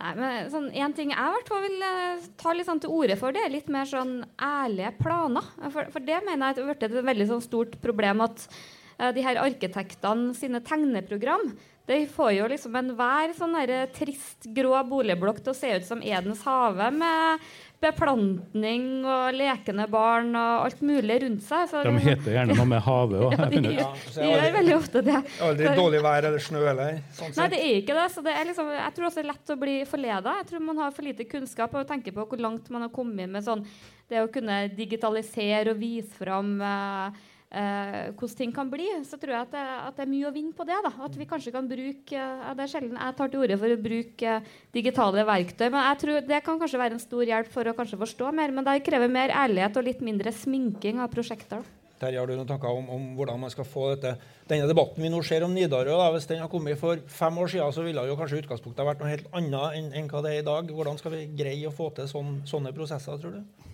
Nei, 0.00 0.12
men 0.16 0.50
sånn, 0.50 0.68
En 0.72 0.94
ting 0.96 1.12
jeg 1.12 1.34
hvert 1.34 1.50
vil 1.66 1.82
uh, 1.84 2.28
ta 2.40 2.54
litt 2.54 2.68
sånn 2.68 2.80
til 2.82 2.94
orde 2.94 3.16
for, 3.20 3.34
det 3.34 3.42
er 3.44 3.52
litt 3.52 3.68
mer 3.72 3.88
sånn 3.88 4.22
ærlige 4.40 4.94
planer. 5.02 5.50
For, 5.74 5.90
for 5.92 6.06
det 6.06 6.22
mener 6.24 6.52
jeg 6.52 6.62
har 6.62 6.70
blitt 6.70 6.86
et 6.88 7.10
veldig 7.10 7.28
sånn 7.34 7.44
stort 7.44 7.76
problem 7.82 8.24
at 8.24 8.46
uh, 8.46 9.10
de 9.14 9.24
her 9.26 9.40
arkitektene 9.42 10.32
sine 10.38 10.62
tegneprogram 10.64 11.52
Det 11.86 11.96
får 12.14 12.30
jo 12.36 12.44
liksom 12.46 12.76
enhver 12.78 13.32
sånn 13.34 13.56
der 13.58 13.88
trist, 13.90 14.46
grå 14.54 14.76
boligblokk 14.86 15.40
til 15.42 15.50
å 15.50 15.56
se 15.58 15.72
ut 15.80 15.84
som 15.88 16.02
Edens 16.06 16.44
hage, 16.46 16.90
med 16.94 17.40
beplantning 17.82 18.84
og 19.02 19.34
lekende 19.34 19.88
barn 19.90 20.28
og 20.38 20.66
alt 20.68 20.82
mulig 20.86 21.16
rundt 21.24 21.42
seg. 21.42 21.64
Så 21.70 21.80
De 21.82 21.92
heter 22.04 22.36
gjerne 22.36 22.54
noe 22.54 22.68
med 22.70 22.82
havet 22.86 23.24
òg. 23.26 23.34
Ja, 23.42 23.48
de, 23.50 23.72
Ja, 23.74 23.88
de, 23.96 24.22
gjør 24.22 24.36
aldri- 24.36 24.52
veldig 24.58 24.76
ofte 24.76 25.02
det. 25.08 25.16
Aldri 25.48 25.66
Så- 25.66 25.74
dårlig 25.80 26.02
vær 26.06 26.28
eller 26.30 26.44
snø 26.46 26.62
eller 26.70 27.00
sånn 27.18 27.34
Nei, 27.40 27.48
det 27.52 27.60
er 27.64 27.74
ikke 27.80 27.96
det. 27.98 28.06
Så 28.14 28.22
det 28.26 28.36
er 28.38 28.48
liksom, 28.52 28.70
jeg 28.76 28.94
tror 28.96 29.08
også 29.08 29.18
det 29.20 29.24
er 29.24 29.30
lett 29.32 29.54
å 29.56 29.58
bli 29.64 29.76
forleda. 29.90 30.36
Jeg 30.38 30.46
tror 30.52 30.64
man 30.68 30.80
har 30.84 30.94
for 30.94 31.02
lite 31.08 31.26
kunnskap 31.34 31.74
og 31.74 31.88
tenker 31.90 32.14
på 32.16 32.26
hvor 32.30 32.38
langt 32.46 32.70
man 32.70 32.86
har 32.86 32.94
kommet 32.94 33.28
med 33.28 33.42
sånn, 33.46 33.66
det 34.08 34.22
å 34.22 34.30
kunne 34.32 34.62
digitalisere 34.76 35.74
og 35.74 35.80
vise 35.82 36.14
fram 36.18 36.54
eh, 36.62 37.20
eh, 37.52 38.12
hvordan 38.16 38.38
ting 38.38 38.54
kan 38.54 38.70
bli. 38.72 38.88
Så 39.08 39.18
tror 39.20 39.34
jeg 39.36 39.46
at 39.46 39.52
det, 39.54 39.64
at 39.88 39.98
det 39.98 40.06
er 40.06 40.12
mye 40.12 40.30
å 40.30 40.34
vinne 40.34 40.56
på 40.56 40.66
det. 40.68 40.78
da. 40.86 40.92
At 41.06 41.18
vi 41.18 41.28
kanskje 41.28 41.54
kan 41.54 41.68
bruke 41.70 42.16
eh, 42.16 42.48
Det 42.56 42.64
er 42.64 42.72
sjelden 42.72 42.98
jeg 42.98 43.18
tar 43.18 43.32
til 43.32 43.44
orde 43.44 43.60
for 43.60 43.74
å 43.74 43.82
bruke 43.88 44.38
eh, 44.38 44.48
digitale 44.74 45.26
verktøy, 45.28 45.68
men 45.68 45.84
jeg 45.90 46.00
tror 46.02 46.26
det 46.32 46.40
kan 46.46 46.58
kanskje 46.60 46.82
være 46.82 46.98
en 46.98 47.04
stor 47.04 47.28
hjelp 47.28 47.52
for 47.52 47.68
å 47.68 47.76
kanskje 47.76 48.00
forstå 48.00 48.32
mer. 48.34 48.54
Men 48.54 48.66
det 48.66 48.80
krever 48.86 49.12
mer 49.12 49.34
ærlighet 49.44 49.78
og 49.78 49.88
litt 49.88 50.02
mindre 50.04 50.34
sminking 50.34 51.02
av 51.02 51.12
prosjekter. 51.12 51.64
Terje, 52.02 52.18
har 52.18 52.26
du 52.26 52.34
noen 52.34 52.48
tanker 52.48 52.74
om, 52.74 52.88
om 52.90 53.02
hvordan 53.14 53.38
man 53.38 53.52
skal 53.52 53.66
få 53.68 53.92
dette, 53.92 54.16
denne 54.50 54.66
debatten 54.66 55.04
vi 55.04 55.10
nå 55.12 55.20
ser 55.22 55.44
om 55.46 55.52
Nidarø? 55.54 55.94
da, 56.00 56.08
Hvis 56.10 56.26
den 56.26 56.40
har 56.42 56.50
kommet 56.50 56.80
for 56.80 56.98
fem 57.06 57.36
år 57.38 57.52
siden, 57.52 57.74
så 57.76 57.84
ville 57.86 58.06
jo 58.08 58.16
kanskje 58.18 58.40
utgangspunktet 58.42 58.88
vært 58.88 59.04
noe 59.04 59.12
helt 59.12 59.28
annet 59.30 59.76
enn, 59.78 59.92
enn 60.00 60.08
hva 60.10 60.24
det 60.24 60.32
er 60.32 60.42
i 60.42 60.48
dag. 60.48 60.72
Hvordan 60.74 60.98
skal 60.98 61.14
vi 61.14 61.28
greie 61.38 61.70
å 61.70 61.74
få 61.74 61.92
til 61.94 62.10
sånn, 62.10 62.40
sånne 62.48 62.74
prosesser, 62.74 63.22
tror 63.22 63.38
du? 63.38 63.70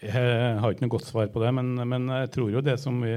Jeg 0.00 0.60
har 0.60 0.72
ikke 0.72 0.86
noe 0.86 0.94
godt 0.94 1.08
svar 1.10 1.28
på 1.32 1.42
det, 1.42 1.50
men, 1.52 1.74
men 1.88 2.06
jeg 2.22 2.30
tror 2.32 2.52
jo 2.54 2.62
det 2.64 2.78
som 2.80 3.02
vi 3.04 3.12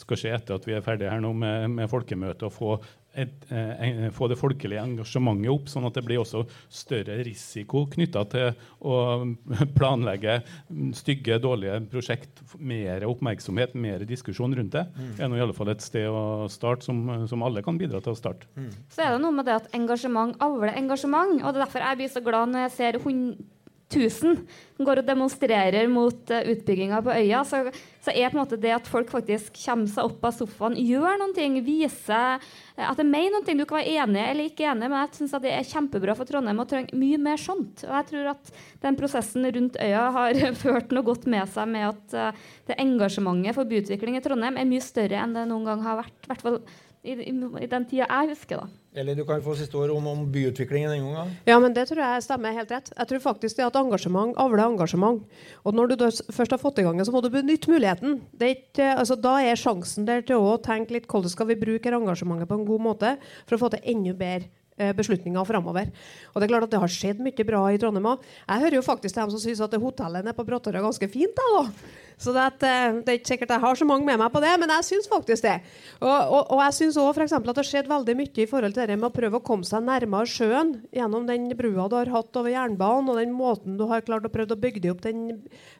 skal 0.00 0.20
skje 0.20 0.30
etter 0.32 0.56
at 0.56 0.64
vi 0.64 0.72
er 0.76 0.84
ferdige 0.84 1.10
her 1.12 1.20
nå 1.20 1.32
med, 1.36 1.66
med 1.74 1.90
folkemøtet, 1.92 2.46
å 2.46 2.52
få, 2.52 2.76
et, 3.16 3.34
eh, 3.52 4.06
få 4.16 4.28
det 4.32 4.38
folkelige 4.40 4.80
engasjementet 4.80 5.52
opp, 5.52 5.68
sånn 5.68 5.84
at 5.88 5.98
det 5.98 6.04
blir 6.06 6.22
også 6.22 6.46
større 6.72 7.18
risiko 7.26 7.84
knytta 7.92 8.22
til 8.32 8.54
å 8.80 8.96
planlegge 9.76 10.38
stygge, 10.96 11.36
dårlige 11.42 11.82
prosjekt. 11.92 12.40
Mer 12.56 13.04
oppmerksomhet, 13.10 13.74
mer 13.76 14.06
diskusjon 14.08 14.56
rundt 14.56 14.72
det. 14.72 14.86
Mm. 14.96 15.10
er 15.20 15.28
nå 15.28 15.36
i 15.36 15.42
alle 15.44 15.56
fall 15.56 15.72
et 15.74 15.84
sted 15.84 16.08
å 16.08 16.46
starte 16.52 16.88
som, 16.88 17.02
som 17.28 17.44
alle 17.44 17.64
kan 17.66 17.76
bidra 17.80 18.00
til 18.00 18.14
å 18.14 18.20
starte. 18.20 18.48
Så 18.88 19.04
er 19.04 19.12
det 19.12 19.20
noe 19.20 19.36
med 19.36 19.48
det 19.48 19.58
at 19.58 19.68
engasjement 19.76 20.32
avler 20.40 20.72
engasjement. 20.80 21.42
Og 21.42 21.52
det 21.52 21.60
er 21.60 21.66
derfor 21.66 21.84
jeg 21.84 22.00
blir 22.00 22.14
så 22.16 22.24
glad 22.24 22.54
når 22.54 22.66
jeg 22.66 22.74
ser 22.78 23.00
hund- 23.04 23.44
1000 23.86 24.40
som 24.76 24.84
går 24.84 25.00
og 25.00 25.06
demonstrerer 25.06 25.86
mot 25.88 26.32
uh, 26.32 26.48
utbygginga 26.52 26.98
på 27.06 27.14
øya. 27.14 27.42
Så, 27.48 27.62
så 28.04 28.12
er 28.12 28.32
på 28.32 28.36
en 28.36 28.42
måte 28.42 28.58
det 28.60 28.74
at 28.74 28.88
folk 28.90 29.12
faktisk 29.12 29.56
kommer 29.62 29.88
seg 29.90 30.08
opp 30.08 30.24
av 30.26 30.34
sofaen, 30.36 30.76
gjør 30.76 31.20
noen 31.20 31.34
ting, 31.36 31.56
viser 31.64 32.36
eh, 32.36 32.84
at 32.84 32.98
det 32.98 33.06
mener 33.08 33.36
noen 33.36 33.46
ting. 33.46 33.60
Du 33.60 33.64
kan 33.64 33.80
være 33.80 34.02
enig 34.02 34.22
eller 34.24 34.50
ikke 34.50 34.66
enig, 34.68 34.90
men 34.90 34.98
jeg 35.04 35.20
syns 35.20 35.36
det 35.44 35.54
er 35.54 35.68
kjempebra 35.70 36.16
for 36.18 36.28
Trondheim 36.28 36.60
og 36.62 36.68
trenger 36.70 36.98
mye 36.98 37.20
mer 37.28 37.40
sånt. 37.40 37.86
Og 37.86 37.94
jeg 37.94 38.08
tror 38.10 38.32
at 38.34 38.52
den 38.84 38.98
prosessen 38.98 39.48
rundt 39.56 39.78
øya 39.80 40.08
har 40.18 40.42
ført 40.64 40.92
noe 40.92 41.06
godt 41.06 41.28
med 41.30 41.54
seg 41.54 41.70
med 41.72 41.88
at 41.92 42.18
uh, 42.18 42.48
det 42.68 42.80
engasjementet 42.82 43.56
for 43.56 43.70
byutvikling 43.70 44.18
i 44.18 44.24
Trondheim 44.24 44.60
er 44.60 44.68
mye 44.68 44.84
større 44.84 45.22
enn 45.22 45.36
det 45.36 45.46
noen 45.48 45.70
gang 45.70 45.86
har 45.86 46.02
vært. 46.02 46.18
Hvert 46.26 46.44
fall 46.44 46.60
i, 47.06 47.14
i, 47.30 47.32
i 47.62 47.68
den 47.70 47.86
tida 47.88 48.08
jeg 48.08 48.34
husker, 48.34 48.64
da. 48.64 48.82
Eller 48.96 49.16
du 49.16 49.26
kan 49.28 49.42
få 49.44 49.52
siste 49.58 49.76
ord 49.76 49.92
om, 49.92 50.06
om 50.08 50.22
byutviklingen 50.32 50.90
den 50.94 51.04
gangen. 51.04 51.32
Ja, 51.44 51.58
men 51.60 51.74
det 51.76 51.84
tror 51.90 52.00
jeg 52.00 52.24
stemmer 52.24 52.54
helt 52.56 52.70
rett. 52.72 52.88
Jeg 52.94 53.10
tror 53.10 53.22
faktisk 53.26 53.58
det 53.58 53.66
at 53.66 53.76
engasjement 53.76 54.32
avler 54.40 54.64
engasjement. 54.64 55.24
Og 55.68 55.76
når 55.76 55.92
du 55.92 55.96
da 56.00 56.08
først 56.32 56.54
har 56.56 56.62
fått 56.62 56.80
i 56.80 56.86
gang 56.86 56.96
det, 56.96 57.04
så 57.08 57.12
må 57.12 57.20
du 57.20 57.28
benytte 57.32 57.68
muligheten. 57.68 58.22
Det 58.32 58.48
er 58.48 58.54
ikke, 58.56 58.86
altså, 58.94 59.18
da 59.20 59.34
er 59.44 59.60
sjansen 59.60 60.08
der 60.08 60.24
til 60.24 60.40
å 60.40 60.56
tenke 60.64 60.96
litt 60.96 61.10
hvordan 61.12 61.32
skal 61.34 61.50
vi 61.52 61.58
bruke 61.60 61.92
engasjementet 61.92 62.48
på 62.48 62.56
en 62.56 62.68
god 62.68 62.86
måte 62.88 63.16
for 63.44 63.58
å 63.58 63.60
få 63.66 63.72
til 63.74 63.84
enda 63.92 64.16
bedre 64.16 64.48
eh, 64.80 64.96
beslutninger 64.96 65.44
framover. 65.52 65.92
Og 66.32 66.40
det 66.40 66.48
er 66.48 66.54
klart 66.54 66.68
at 66.70 66.72
det 66.72 66.80
har 66.86 66.96
skjedd 66.96 67.20
mye 67.24 67.48
bra 67.52 67.66
i 67.68 67.80
Trondheim 67.82 68.10
òg. 68.14 68.26
Jeg 68.48 68.64
hører 68.64 68.78
jo 68.80 68.88
faktisk 68.88 69.12
til 69.12 69.26
dem 69.26 69.36
som 69.36 69.44
syns 69.44 69.64
at 69.64 69.76
det 69.76 69.82
hotellet 69.84 70.24
nede 70.24 70.36
på 70.40 70.48
Brattåra 70.48 70.80
er 70.80 70.88
ganske 70.88 71.12
fint. 71.12 71.36
Da, 71.36 71.52
da. 71.60 71.92
Så 72.16 72.32
det, 72.32 72.40
at, 72.48 72.62
eh, 72.64 72.94
det 73.04 73.12
er 73.12 73.18
ikke 73.18 73.28
sikkert 73.34 73.50
jeg 73.52 73.60
har 73.60 73.76
så 73.76 73.84
mange 73.84 74.06
med 74.08 74.16
meg 74.16 74.30
på 74.32 74.40
det, 74.40 74.54
men 74.56 74.70
jeg 74.72 74.84
syns 74.88 75.08
faktisk 75.10 75.44
det. 75.44 75.58
Og, 76.00 76.08
og, 76.08 76.52
og 76.54 76.62
jeg 76.64 76.76
syns 76.78 76.96
òg 77.00 77.10
at 77.12 77.44
det 77.44 77.52
har 77.58 77.68
skjedd 77.68 77.90
veldig 77.90 78.14
mye 78.16 78.40
i 78.40 78.46
forhold 78.48 78.76
til 78.76 78.88
det 78.88 78.96
med 78.96 79.10
å 79.10 79.12
prøve 79.12 79.36
å 79.36 79.44
komme 79.44 79.68
seg 79.68 79.84
nærmere 79.84 80.30
sjøen 80.30 80.72
gjennom 80.96 81.26
den 81.28 81.50
brua 81.58 81.90
du 81.92 81.98
har 81.98 82.12
hatt 82.14 82.40
over 82.40 82.54
jernbanen, 82.54 83.12
og 83.12 83.20
den 83.20 83.36
måten 83.36 83.76
du 83.76 83.84
har 83.90 84.06
klart 84.06 84.24
å 84.24 84.32
prøve 84.32 84.56
å 84.56 84.62
bygge 84.64 84.94
opp 84.94 85.04
den 85.04 85.28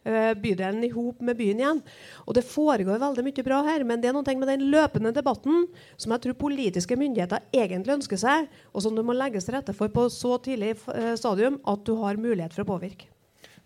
uh, 0.05 0.37
bydelen 0.37 0.85
i 0.85 0.93
hop 0.93 1.25
med 1.25 1.41
byen 1.41 1.65
igjen. 1.65 1.83
Og 2.29 2.37
det 2.37 2.45
foregår 2.45 3.01
veldig 3.01 3.25
mye 3.25 3.49
bra 3.49 3.65
her, 3.71 3.89
men 3.89 4.05
det 4.05 4.13
er 4.13 4.19
noe 4.19 4.37
med 4.37 4.53
den 4.53 4.69
løpende 4.69 5.17
debatten 5.17 5.65
som 5.97 6.13
jeg 6.13 6.27
tror 6.27 6.41
politiske 6.45 7.01
myndigheter 7.01 7.49
egentlig 7.57 7.97
ønsker 7.97 8.21
seg, 8.21 8.53
og 8.77 8.85
som 8.85 8.97
det 8.97 9.09
må 9.09 9.17
legges 9.17 9.49
til 9.49 9.57
rette 9.57 9.73
for 9.77 9.89
på 9.89 10.11
så 10.13 10.37
tidlig 10.45 10.77
uh, 10.85 11.15
stadium 11.17 11.63
at 11.65 11.89
du 11.89 11.97
har 12.05 12.21
mulighet 12.21 12.53
for 12.53 12.67
å 12.67 12.75
påvirke. 12.77 13.16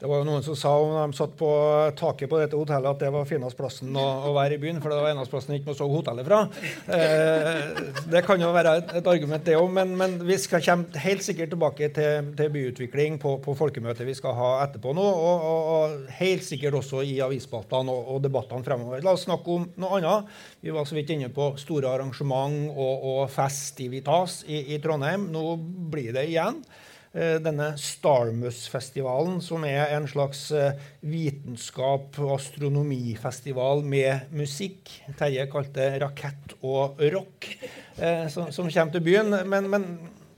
Det 0.00 0.08
var 0.08 0.22
jo 0.22 0.24
noen 0.24 0.40
som 0.40 0.56
sa 0.56 0.70
om 0.80 0.94
de 0.96 1.16
satt 1.16 1.34
på 1.36 1.48
taket 1.98 2.30
på 2.30 2.38
dette 2.40 2.56
hotellet 2.56 2.88
at 2.88 3.02
det 3.02 3.10
var 3.12 3.26
finest 3.28 3.58
plassen 3.58 3.92
å, 4.00 4.04
å 4.30 4.32
være 4.32 4.56
i 4.56 4.62
byen, 4.62 4.78
for 4.80 4.88
det 4.88 4.96
var 4.96 5.12
eneste 5.12 5.34
plassen 5.34 5.58
ikke 5.58 5.68
man 5.68 5.76
så 5.76 5.88
hotellet 5.92 6.24
fra. 6.24 6.38
Eh, 6.96 7.60
det 8.08 8.22
kan 8.24 8.40
jo 8.40 8.48
være 8.54 8.72
et, 8.80 8.94
et 9.02 9.10
argument, 9.12 9.44
det 9.44 9.58
òg, 9.60 9.68
men, 9.76 9.92
men 10.00 10.16
vi 10.24 10.40
skal 10.40 10.64
komme 10.64 11.04
helt 11.04 11.26
sikkert 11.26 11.52
tilbake 11.52 11.90
til, 11.92 12.32
til 12.38 12.52
byutvikling 12.56 13.20
på, 13.20 13.36
på 13.44 13.58
folkemøtet 13.60 14.08
vi 14.08 14.16
skal 14.16 14.38
ha 14.40 14.50
etterpå 14.64 14.96
nå, 14.96 15.04
og, 15.04 15.46
og, 15.52 15.70
og 15.76 16.18
helt 16.22 16.48
sikkert 16.48 16.80
også 16.80 17.04
i 17.04 17.18
avisspaltene 17.28 17.92
og, 17.92 18.14
og 18.16 18.24
debattene 18.24 18.64
fremover. 18.64 19.04
La 19.04 19.12
oss 19.18 19.28
snakke 19.28 19.52
om 19.52 19.68
noe 19.84 20.00
annet. 20.00 20.36
Vi 20.64 20.72
var 20.72 20.88
så 20.88 20.96
vidt 20.96 21.12
inne 21.12 21.28
på 21.28 21.52
store 21.60 21.92
arrangement 21.92 22.70
og, 22.72 23.08
og 23.12 23.24
festivitas 23.36 24.46
i, 24.48 24.64
i 24.72 24.80
Trondheim. 24.80 25.28
Nå 25.28 25.50
blir 25.92 26.16
det 26.16 26.30
igjen. 26.32 26.64
Eh, 27.10 27.40
denne 27.42 27.72
Starmus-festivalen, 27.74 29.40
som 29.42 29.64
er 29.66 29.96
en 29.96 30.04
slags 30.06 30.44
eh, 30.54 30.76
vitenskap- 31.02 32.20
og 32.22 32.36
astronomifestival 32.36 33.82
med 33.82 34.30
musikk. 34.30 34.92
Terje 35.18 35.48
kalte 35.50 35.74
det 35.74 36.04
rakett 36.04 36.54
og 36.60 37.02
rock, 37.10 37.48
eh, 37.98 38.28
som, 38.30 38.52
som 38.54 38.70
kommer 38.70 38.94
til 38.94 39.02
byen. 39.08 39.34
Men, 39.50 39.66
men 39.72 39.88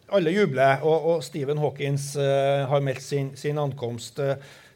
alle 0.08 0.32
jubler, 0.32 0.80
og, 0.80 1.10
og 1.12 1.22
Stephen 1.28 1.60
Hawkins 1.60 2.14
har 2.16 2.80
meldt 2.84 3.04
sin, 3.04 3.34
sin 3.36 3.60
ankomst. 3.60 4.20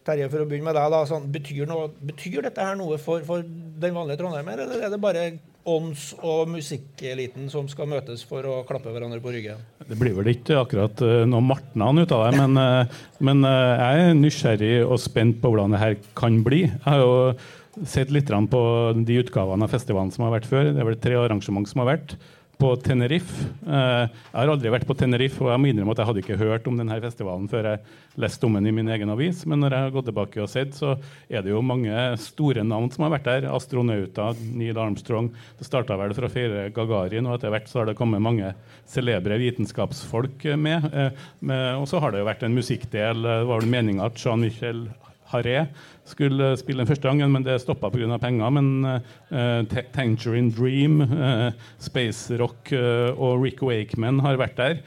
Terje, 0.04 0.28
for 0.28 0.44
å 0.44 0.48
begynne 0.48 0.68
med 0.68 0.76
deg, 0.76 0.92
da, 0.92 1.02
sånn, 1.08 1.32
betyr, 1.32 1.64
noe, 1.68 1.88
betyr 2.12 2.44
dette 2.44 2.64
her 2.64 2.76
noe 2.76 3.00
for, 3.00 3.24
for 3.24 3.40
den 3.40 3.96
vanlige 3.96 4.20
trondheimer, 4.20 4.66
eller 4.66 4.84
er 4.84 4.92
det 4.92 5.00
bare 5.00 5.28
ånds- 5.66 6.14
og 6.22 6.46
musikkeliten 6.50 7.50
som 7.50 7.66
skal 7.70 7.88
møtes 7.90 8.22
for 8.26 8.46
å 8.46 8.60
klappe 8.68 8.92
hverandre 8.94 9.20
på 9.22 9.34
ryggen? 9.34 9.60
Det 9.82 9.98
blir 9.98 10.14
vel 10.16 10.30
ikke 10.32 10.60
akkurat 10.60 11.02
uh, 11.02 11.24
noe 11.28 11.44
martnan 11.44 12.02
ut 12.02 12.14
av 12.14 12.24
det, 12.26 12.40
men, 12.40 12.56
eh, 12.62 12.96
men 13.26 13.44
eh, 13.46 13.82
jeg 13.82 14.06
er 14.06 14.18
nysgjerrig 14.20 14.72
og 14.86 15.02
spent 15.02 15.40
på 15.42 15.50
hvordan 15.50 15.74
det 15.74 15.82
her 15.82 15.98
kan 16.18 16.40
bli. 16.46 16.64
Jeg 16.68 16.84
har 16.86 17.02
jo 17.02 17.84
sett 17.84 18.12
litt 18.14 18.30
på 18.30 18.62
de 18.96 19.20
utgavene 19.20 19.66
av 19.66 19.74
festivalen 19.74 20.12
som 20.14 20.26
har 20.26 20.38
vært 20.38 20.48
før. 20.48 20.70
Det 20.72 20.80
er 20.80 20.88
vel 20.88 21.00
tre 21.02 21.18
arrangement 21.20 21.68
som 21.68 21.82
har 21.82 21.92
vært. 21.96 22.16
På 22.56 22.70
Tenerife. 22.80 23.50
Eh, 23.68 24.08
jeg 24.08 24.32
har 24.32 24.48
aldri 24.48 24.70
vært 24.72 24.86
på 24.88 24.94
Tenerife, 24.96 25.42
og 25.44 25.50
jeg 25.52 25.60
må 25.60 25.68
innrømme 25.68 25.92
at 25.92 26.00
jeg 26.00 26.08
hadde 26.08 26.22
ikke 26.22 26.38
hørt 26.40 26.68
om 26.70 26.78
denne 26.80 26.96
festivalen 27.04 27.50
før 27.52 27.68
jeg 27.68 27.82
leste 28.22 28.48
om 28.48 28.56
den 28.56 28.70
i 28.70 28.72
min 28.72 28.88
egen 28.94 29.12
avis. 29.12 29.42
Men 29.44 29.60
når 29.60 29.76
jeg 29.76 29.84
har 29.84 29.92
gått 29.92 30.08
tilbake 30.08 30.40
og 30.40 30.48
sett, 30.48 30.72
så 30.72 30.94
er 31.28 31.44
det 31.44 31.52
jo 31.52 31.60
mange 31.60 31.92
store 32.22 32.64
navn 32.64 32.88
som 32.94 33.04
har 33.04 33.12
vært 33.18 33.28
der. 33.28 33.48
Astronauter, 33.52 34.40
Neil 34.56 34.80
Armstrong. 34.80 35.28
Det 35.58 35.68
starta 35.68 35.98
vel 36.00 36.16
fra 36.16 36.30
å 36.30 36.32
feire 36.32 36.70
Gagarin, 36.72 37.28
og 37.28 37.36
etter 37.36 37.52
hvert 37.52 37.68
så 37.68 37.82
har 37.82 37.90
det 37.90 37.98
kommet 38.00 38.24
mange 38.24 38.54
celebre 38.88 39.36
vitenskapsfolk 39.42 40.48
med. 40.56 40.88
Eh, 40.96 41.74
og 41.76 41.84
så 41.92 42.00
har 42.00 42.14
det 42.14 42.24
jo 42.24 42.30
vært 42.30 42.48
en 42.48 42.56
musikkdel. 42.56 43.20
Det 43.26 43.42
var 43.52 43.60
vel 43.60 43.74
meninga 43.76 44.08
at 44.08 44.22
Jean-Michel 44.22 44.86
Haré 45.32 45.66
skulle 46.06 46.52
spille 46.60 46.82
den 46.82 46.88
første 46.90 47.08
gangen, 47.08 47.32
men 47.32 47.44
det 47.46 47.58
stoppa 47.62 47.90
pga. 47.90 48.18
penger. 48.22 48.50
Men 48.54 48.68
uh, 48.86 49.76
Tangerine 49.92 50.52
Dream, 50.54 51.00
uh, 51.02 51.50
Space 51.82 52.36
Rock 52.38 52.72
uh, 52.72 53.10
og 53.14 53.42
Rick 53.42 53.62
Wakeman 53.62 54.20
har 54.24 54.38
vært 54.40 54.56
der. 54.56 54.80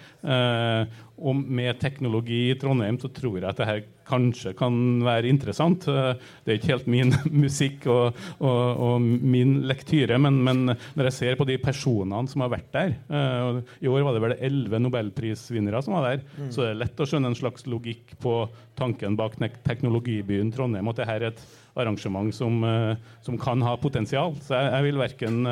Og 1.20 1.36
med 1.36 1.80
teknologi 1.82 2.50
i 2.52 2.58
Trondheim 2.60 3.00
så 3.00 3.10
tror 3.12 3.40
jeg 3.40 3.50
at 3.50 3.58
det 3.60 3.68
her 3.68 3.82
kanskje 4.10 4.54
kan 4.58 4.74
være 5.06 5.30
interessant. 5.30 5.88
Uh, 5.90 6.14
det 6.44 6.54
er 6.54 6.60
ikke 6.60 6.74
helt 6.74 6.90
min 6.92 7.14
musikk 7.44 7.88
og, 7.92 8.18
og, 8.40 8.82
og 8.90 9.02
min 9.04 9.60
lektyre, 9.70 10.20
men, 10.22 10.42
men, 10.46 10.74
når 10.98 11.10
jeg 11.10 11.18
ser 11.18 11.40
på 11.40 11.48
de 11.50 11.60
personene 11.62 12.30
som 12.30 12.44
har 12.44 12.52
vært 12.54 12.70
der 12.74 12.96
uh, 13.12 13.62
I 13.82 13.90
år 13.90 14.06
var 14.06 14.16
det 14.16 14.24
vel 14.24 14.36
elleve 14.38 14.82
nobelprisvinnere 14.82 15.84
som 15.86 15.98
var 15.98 16.10
der, 16.10 16.26
Mm. 16.40 16.50
så 16.54 16.62
det 16.62 16.70
er 16.70 16.78
lett 16.82 17.02
å 17.02 17.06
skjønne 17.08 17.30
en 17.32 17.38
slags 17.38 17.66
logikk 17.68 18.12
på 18.22 18.34
tanken 18.78 19.16
bak 19.20 19.36
teknologibyen 19.66 20.52
Trondheim. 20.54 20.88
At 20.92 21.00
det 21.00 21.08
her 21.10 21.24
er 21.24 21.32
et 21.32 21.42
arrangement 21.80 22.32
som, 22.36 22.60
uh, 22.64 22.96
som 23.26 23.38
kan 23.40 23.62
ha 23.66 23.74
potensial. 23.80 24.36
Så 24.46 24.56
jeg, 24.56 24.72
jeg 24.76 24.88
vil 24.88 25.02
verken 25.02 25.50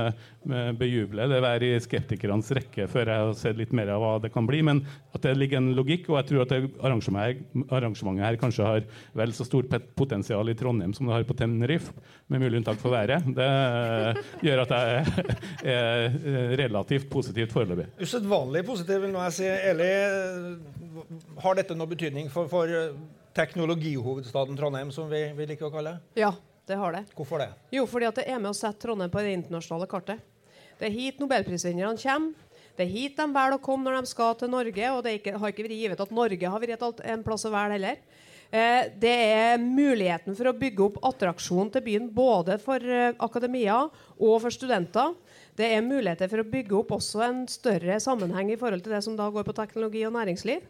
bejuble 0.79 1.25
det 1.27 1.41
være 1.43 1.71
i 1.73 1.79
skeptikernes 1.83 2.53
rekke 2.55 2.85
før 2.87 3.09
jeg 3.11 3.23
har 3.25 3.33
sett 3.35 3.57
litt 3.59 3.73
mer 3.75 3.89
av 3.91 4.03
hva 4.03 4.13
det 4.23 4.31
kan 4.31 4.47
bli, 4.47 4.61
men 4.63 4.79
at 5.15 5.25
det 5.25 5.35
ligger 5.35 5.59
en 5.59 5.73
logikk, 5.75 6.07
og 6.11 6.21
jeg 6.21 6.29
tror 6.29 6.43
at 6.43 6.53
det 6.53 6.59
arrangementet, 6.85 7.43
arrangementet 7.67 8.25
her 8.27 8.39
kanskje 8.47 8.67
har 8.67 8.87
vel 9.17 9.33
så 9.35 9.45
stort 9.47 9.71
potensial 9.95 10.49
i 10.49 10.55
Trondheim 10.57 10.93
som 10.95 11.07
det 11.07 11.15
har 11.15 11.27
på 11.27 11.35
Tenerife, 11.37 11.93
med 12.27 12.41
mulig 12.41 12.61
unntak 12.61 12.79
for 12.81 12.95
været. 12.95 13.27
Det 13.35 13.47
eh, 13.47 14.23
gjør 14.47 14.63
at 14.63 14.73
jeg 14.75 15.27
er, 15.75 16.07
eh, 16.07 16.55
relativt 16.63 17.09
positivt 17.11 17.53
foreløpig. 17.55 17.89
Usedvanlig 18.01 18.65
positiv, 18.67 19.03
vil 19.03 19.13
nå 19.13 19.23
jeg 19.27 19.37
si. 19.37 19.51
Eli, 19.71 19.91
har 21.43 21.59
dette 21.59 21.77
noe 21.77 21.91
betydning 21.91 22.31
for, 22.33 22.49
for 22.51 22.71
eh, 22.71 22.95
teknologihovedstaden 23.37 24.57
Trondheim, 24.57 24.91
som 24.95 25.11
vi, 25.11 25.27
vi 25.37 25.51
liker 25.51 25.69
å 25.69 25.73
kalle 25.73 25.97
det? 25.97 26.23
Ja, 26.23 26.33
det 26.67 26.79
har 26.79 26.95
det. 26.95 27.05
Hvorfor 27.15 27.43
det? 27.43 27.51
Jo, 27.75 27.85
fordi 27.89 28.09
at 28.09 28.19
det 28.19 28.27
er 28.31 28.41
med 28.41 28.51
å 28.53 28.57
sette 28.57 28.81
Trondheim 28.85 29.13
på 29.13 29.23
det 29.23 29.37
internasjonale 29.41 29.89
kartet. 29.91 30.23
Det 30.77 30.89
er 30.89 30.93
hit 30.93 31.21
nobelprisvinnerne 31.21 31.97
kommer. 32.01 32.43
Det 32.77 32.85
er 32.85 32.91
hit 32.93 33.15
de 33.17 33.25
velger 33.33 33.55
å 33.55 33.61
komme 33.63 33.89
når 33.89 34.03
de 34.03 34.09
skal 34.11 34.35
til 34.37 34.51
Norge. 34.53 34.89
Og 34.93 34.99
det 35.01 35.09
er 35.09 35.15
ikke, 35.17 35.37
har 35.41 35.53
ikke 35.53 35.65
vært 35.65 35.79
givet 35.79 36.03
at 36.03 36.11
Norge 36.13 36.51
har 36.53 36.61
vært 36.61 36.99
en 37.09 37.23
plass 37.25 37.47
å 37.49 37.53
velge 37.53 37.73
heller. 37.79 38.01
Eh, 38.51 38.87
det 38.95 39.11
er 39.11 39.59
muligheten 39.59 40.35
for 40.37 40.47
å 40.47 40.55
bygge 40.55 40.85
opp 40.85 40.99
attraksjon 41.09 41.71
til 41.73 41.83
byen 41.83 42.07
både 42.15 42.55
for 42.63 42.79
eh, 42.79 43.11
akademia 43.19 43.81
og 44.15 44.35
for 44.43 44.53
studenter. 44.55 45.15
Det 45.57 45.67
er 45.73 45.83
muligheter 45.83 46.31
for 46.31 46.39
å 46.39 46.47
bygge 46.47 46.77
opp 46.79 46.93
også 46.95 47.25
en 47.25 47.41
større 47.51 47.99
sammenheng 48.03 48.53
i 48.53 48.59
forhold 48.59 48.85
til 48.85 48.95
det 48.95 49.03
som 49.03 49.17
da 49.19 49.27
går 49.33 49.47
på 49.47 49.55
teknologi 49.57 50.05
og 50.07 50.15
næringsliv. 50.15 50.63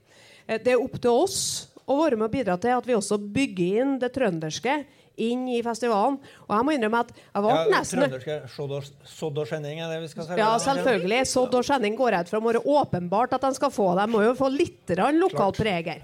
Eh, 0.48 0.58
det 0.58 0.74
er 0.74 0.82
opp 0.82 0.98
til 0.98 1.22
oss 1.26 1.40
å 1.86 2.00
være 2.02 2.18
med 2.18 2.32
å 2.32 2.34
bidra 2.34 2.58
til 2.60 2.74
at 2.74 2.88
vi 2.88 2.98
også 2.98 3.20
bygger 3.22 3.84
inn 3.84 3.98
det 4.02 4.10
trønderske 4.16 4.82
inn 5.18 5.48
i 5.50 5.62
festivalen. 5.66 6.20
Og 6.48 6.54
jeg 6.56 6.66
må 6.68 6.76
innrømme 6.76 7.02
at 7.06 7.12
jeg 7.18 7.44
var 7.44 7.56
Ja, 7.58 7.64
nesten 7.74 8.04
Sådd 8.48 9.38
og- 9.38 9.48
skjenning 9.48 9.80
er 9.82 9.90
det 9.92 10.02
vi 10.02 10.08
skal 10.12 10.28
si? 10.28 10.38
ja, 10.38 10.58
selvfølgelig. 10.62 11.22
Sådd 11.28 11.54
og 11.58 11.64
skjenning 11.66 11.98
går 11.98 12.20
ut 12.20 12.30
fra 12.30 12.40
må 12.40 12.54
være 12.54 12.64
åpenbart 12.66 13.34
at 13.34 13.42
de 13.42 13.54
skal 13.56 13.70
få 13.74 13.96
det. 13.96 14.06
De 14.08 14.14
må 14.14 14.24
jo 14.24 14.34
få 14.38 14.50
litt 14.54 14.94
lokalt 15.18 15.58
preg 15.58 15.86
her. 15.86 16.02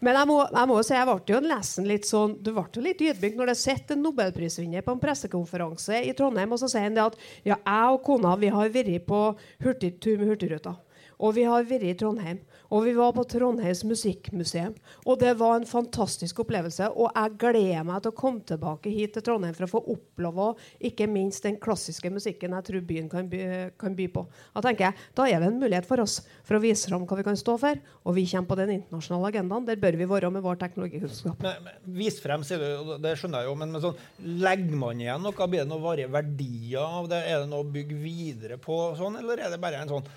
Men 0.00 0.14
jeg 0.16 0.26
må, 0.26 0.50
jeg 0.50 0.68
må 0.68 0.84
si 0.84 0.94
jeg 0.94 1.06
ble 1.06 1.34
jo 1.34 1.40
nesten 1.40 1.86
litt 1.86 2.04
sånn 2.04 2.42
Du 2.42 2.52
ble 2.52 2.64
jo 2.72 2.82
litt 2.82 3.00
ydmyk 3.00 3.36
når 3.36 3.46
du 3.46 3.54
sitter 3.54 3.96
en 3.96 4.02
nobelprisvinner 4.04 4.82
på 4.82 4.92
en 4.92 5.00
pressekonferanse 5.00 6.04
i 6.06 6.12
Trondheim, 6.12 6.52
og 6.52 6.58
så 6.58 6.68
sier 6.70 6.82
han 6.82 6.94
det 6.94 7.04
at 7.04 7.16
ja, 7.44 7.56
jeg 7.56 7.94
og 7.94 8.02
kona 8.04 8.36
vi 8.36 8.48
har 8.48 8.68
vært 8.68 9.06
på 9.06 9.36
hurtigtur 9.62 10.18
med 10.18 10.28
Hurtigruta. 10.28 10.76
Og 11.20 11.34
vi 11.36 11.44
har 11.44 11.66
vært 11.68 11.84
i 11.84 11.96
Trondheim. 11.98 12.40
Og 12.70 12.84
vi 12.86 12.92
var 12.94 13.12
på 13.16 13.24
Trondheims 13.28 13.82
musikkmuseum. 13.84 14.76
Og 15.04 15.18
det 15.20 15.32
var 15.40 15.58
en 15.58 15.66
fantastisk 15.68 16.40
opplevelse. 16.44 16.86
Og 16.94 17.10
jeg 17.10 17.36
gleder 17.42 17.86
meg 17.86 18.04
til 18.04 18.12
å 18.12 18.16
komme 18.16 18.44
tilbake 18.46 18.92
hit 18.94 19.16
til 19.16 19.24
Trondheim 19.26 19.56
for 19.56 19.66
å 19.66 19.72
få 19.74 19.82
oppleve 19.96 20.52
ikke 20.86 21.08
minst 21.10 21.44
den 21.44 21.58
klassiske 21.60 22.12
musikken 22.14 22.54
jeg 22.56 22.68
tror 22.68 22.86
byen 22.86 23.10
kan 23.10 23.28
by, 23.30 23.42
kan 23.80 23.96
by 23.98 24.06
på. 24.14 24.24
Da 24.54 24.62
tenker 24.64 24.88
jeg, 24.88 25.08
da 25.18 25.26
er 25.26 25.42
det 25.42 25.50
en 25.50 25.60
mulighet 25.60 25.88
for 25.88 26.02
oss 26.04 26.20
for 26.46 26.56
å 26.56 26.62
vise 26.62 26.88
fram 26.88 27.04
hva 27.10 27.18
vi 27.18 27.26
kan 27.26 27.38
stå 27.38 27.58
for. 27.60 27.82
Og 28.06 28.16
vi 28.16 28.26
kommer 28.30 28.52
på 28.52 28.60
den 28.62 28.74
internasjonale 28.78 29.34
agendaen. 29.34 29.68
Der 29.68 29.82
bør 29.82 30.00
vi 30.00 30.08
være 30.14 30.32
med 30.32 30.46
vår 30.46 30.62
teknologikunnskap. 30.62 31.42
Men, 31.44 31.66
men, 31.66 31.82
vis 32.00 32.20
frem, 32.22 32.46
sier 32.46 32.62
du, 32.62 32.96
det 33.02 33.16
skjønner 33.18 33.44
jeg 33.44 33.50
jo, 33.50 33.58
men, 33.60 33.74
men 33.74 33.84
sånn, 33.84 34.00
legger 34.46 34.80
man 34.86 35.04
igjen 35.04 35.26
noe? 35.26 35.36
Blir 35.50 35.64
det 35.64 35.70
noen 35.72 35.84
varige 35.84 36.14
verdier 36.14 36.98
av 37.00 37.10
det? 37.10 37.24
Er 37.26 37.42
det 37.42 37.50
noe 37.50 37.66
å 37.66 37.70
bygge 37.74 37.98
videre 37.98 38.60
på, 38.62 38.78
sånn, 38.98 39.18
eller 39.20 39.42
er 39.42 39.52
det 39.52 39.60
bare 39.62 39.82
en 39.82 39.96
sånn 39.98 40.10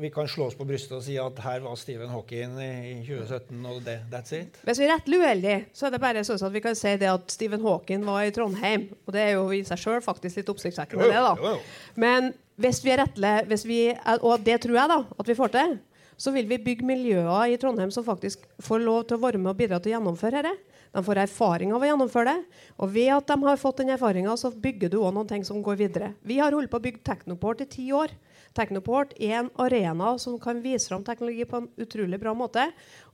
Vi 0.00 0.08
kan 0.14 0.28
slå 0.30 0.46
oss 0.48 0.56
på 0.56 0.64
brystet 0.64 0.94
og 0.96 1.02
si 1.04 1.18
at 1.20 1.40
her 1.44 1.60
var 1.60 1.76
Stephen 1.76 2.08
Hawking 2.08 2.54
i, 2.56 2.70
i 2.88 2.94
2017, 3.04 3.58
og 3.68 3.82
det, 3.84 3.98
that's 4.12 4.32
it? 4.36 4.56
Hvis 4.64 4.80
vi 4.80 4.86
er 4.86 4.94
rettelig 4.94 5.20
uheldige, 5.20 5.58
så 5.76 5.88
er 5.88 5.92
det 5.92 6.00
bare 6.00 6.24
sånn 6.24 6.40
at 6.48 6.54
vi 6.54 6.62
kan 6.64 6.78
si 6.78 6.94
det 7.02 7.10
at 7.10 7.34
Stephen 7.34 7.66
Hawking 7.66 8.06
var 8.08 8.24
i 8.24 8.32
Trondheim. 8.32 8.88
Og 9.04 9.12
det 9.12 9.26
er 9.26 9.34
jo 9.34 9.44
i 9.52 9.60
seg 9.68 9.82
sjøl 9.82 10.00
faktisk 10.04 10.40
litt 10.40 10.52
oppsiktsvekkende, 10.54 11.10
det, 11.12 11.20
da. 11.20 11.54
Men 12.00 12.32
hvis 12.62 12.80
vi 12.84 12.94
er 12.94 13.02
rettelige, 13.04 13.46
hvis 13.50 13.68
vi, 13.68 13.80
og 14.20 14.44
det 14.46 14.60
tror 14.64 14.78
jeg 14.80 14.92
da, 14.94 15.00
at 15.20 15.32
vi 15.32 15.38
får 15.38 15.54
til, 15.58 15.78
så 16.22 16.32
vil 16.32 16.48
vi 16.48 16.60
bygge 16.62 16.86
miljøer 16.86 17.52
i 17.52 17.56
Trondheim 17.60 17.90
som 17.92 18.04
faktisk 18.06 18.44
får 18.62 18.84
lov 18.84 19.04
til 19.08 19.18
å 19.18 19.24
være 19.24 19.40
med 19.42 19.52
og 19.52 19.58
bidra 19.58 19.80
til 19.82 19.92
å 19.92 19.98
gjennomføre 19.98 20.44
dette. 20.44 20.72
De 20.92 21.00
får 21.00 21.22
erfaring 21.22 21.70
av 21.72 21.80
å 21.80 21.88
gjennomføre 21.88 22.34
det. 22.34 22.58
Og 22.84 22.90
ved 22.92 23.08
at 23.14 23.30
de 23.30 23.36
har 23.46 23.60
fått 23.60 23.80
den 23.80 23.94
erfaringa, 23.94 24.34
så 24.36 24.50
bygger 24.52 24.92
du 24.92 24.98
òg 25.00 25.14
noen 25.16 25.30
ting 25.30 25.44
som 25.44 25.62
går 25.64 25.78
videre. 25.80 26.10
Vi 26.20 26.36
har 26.40 26.52
holdt 26.52 26.70
på 26.72 26.80
å 26.80 26.84
bygge 26.84 27.00
Teknoport 27.08 27.64
i 27.64 27.68
ti 27.72 27.86
år. 27.96 28.12
Teknoport 28.56 29.14
er 29.16 29.38
en 29.40 29.50
arena 29.60 30.14
som 30.20 30.38
kan 30.40 30.60
vise 30.64 30.90
fram 30.90 31.04
teknologi 31.06 31.46
på 31.48 31.62
en 31.62 31.68
utrolig 31.80 32.20
bra 32.20 32.34
måte. 32.36 32.68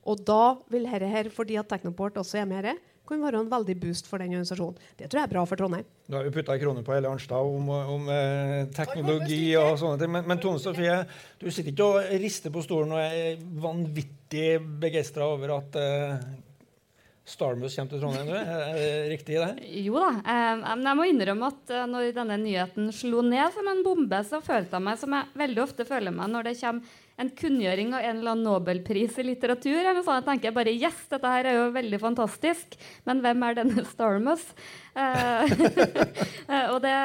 Og 0.09 0.23
da 0.27 0.59
vil 0.73 0.89
dette 0.89 1.11
her, 1.11 1.31
fordi 1.35 1.59
at 1.61 1.69
Teknoport 1.71 2.19
også 2.19 2.41
er 2.43 2.49
med 2.49 2.65
her, 2.65 2.81
kunne 3.09 3.25
være 3.25 3.41
en 3.41 3.49
veldig 3.51 3.77
boost 3.81 4.09
for 4.09 4.21
den 4.21 4.35
organisasjonen. 4.35 4.77
Det 4.99 5.09
tror 5.09 5.23
jeg 5.23 5.29
er 5.29 5.33
bra 5.33 5.45
for 5.49 5.61
Trondheim. 5.61 5.87
Nå 6.09 6.19
har 6.19 6.27
vi 6.27 6.33
putta 6.35 6.57
kroner 6.59 6.83
krone 6.83 6.85
på 6.85 6.97
hele 6.97 7.13
Arnstad 7.13 7.53
om, 7.55 7.71
om 7.97 8.11
eh, 8.13 8.67
teknologi 8.77 9.45
og 9.61 9.79
sånne 9.81 10.01
ting. 10.03 10.13
Men, 10.13 10.27
men 10.29 10.43
Tone 10.43 10.61
Sofie, 10.61 10.99
du 11.41 11.49
sitter 11.49 11.73
ikke 11.73 11.89
og 11.89 12.13
rister 12.21 12.53
på 12.53 12.65
stolen 12.67 12.93
og 12.97 13.01
er 13.01 13.41
vanvittig 13.65 14.51
begeistra 14.83 15.31
over 15.33 15.57
at 15.57 15.81
eh, 15.81 16.29
Starmus 17.29 17.77
kommer 17.77 17.93
til 17.93 18.01
Trondheim. 18.03 18.29
Du. 18.31 18.37
Er 18.39 18.79
det 18.79 19.11
riktig, 19.13 19.37
det? 19.37 19.67
Jo 19.85 19.99
da. 20.01 20.13
Men 20.73 20.87
jeg 20.89 20.99
må 20.99 21.09
innrømme 21.11 21.51
at 21.53 21.75
eh, 21.75 21.85
når 21.91 22.13
denne 22.17 22.39
nyheten 22.41 22.89
slo 22.95 23.21
ned 23.27 23.53
som 23.55 23.69
en 23.69 23.83
bombe, 23.85 24.23
så 24.25 24.41
følte 24.45 24.79
jeg 24.79 24.87
meg 24.87 25.01
som 25.01 25.17
jeg 25.17 25.37
veldig 25.43 25.63
ofte 25.67 25.87
føler 25.89 26.15
meg 26.15 26.33
når 26.33 26.49
det 26.49 26.57
kommer 26.63 26.97
en 27.19 27.31
kunngjøring 27.35 27.93
av 27.97 28.05
en 28.07 28.21
eller 28.21 28.33
annen 28.33 28.47
nobelpris 28.47 29.19
i 29.19 29.27
litteratur. 29.27 29.81
Eller 29.83 30.01
sånn, 30.07 30.21
jeg 30.21 30.29
tenker 30.31 30.57
bare 30.57 30.75
yes, 30.75 31.05
dette 31.11 31.35
her 31.35 31.51
er 31.51 31.59
jo 31.59 31.69
veldig 31.75 32.01
fantastisk, 32.03 32.79
men 33.09 33.23
hvem 33.25 33.45
er 33.45 33.61
denne 33.61 33.85
Starmus? 33.93 34.45
Eh, 34.95 35.55
eh, 36.53 36.67
og 36.73 36.81
det 36.87 36.97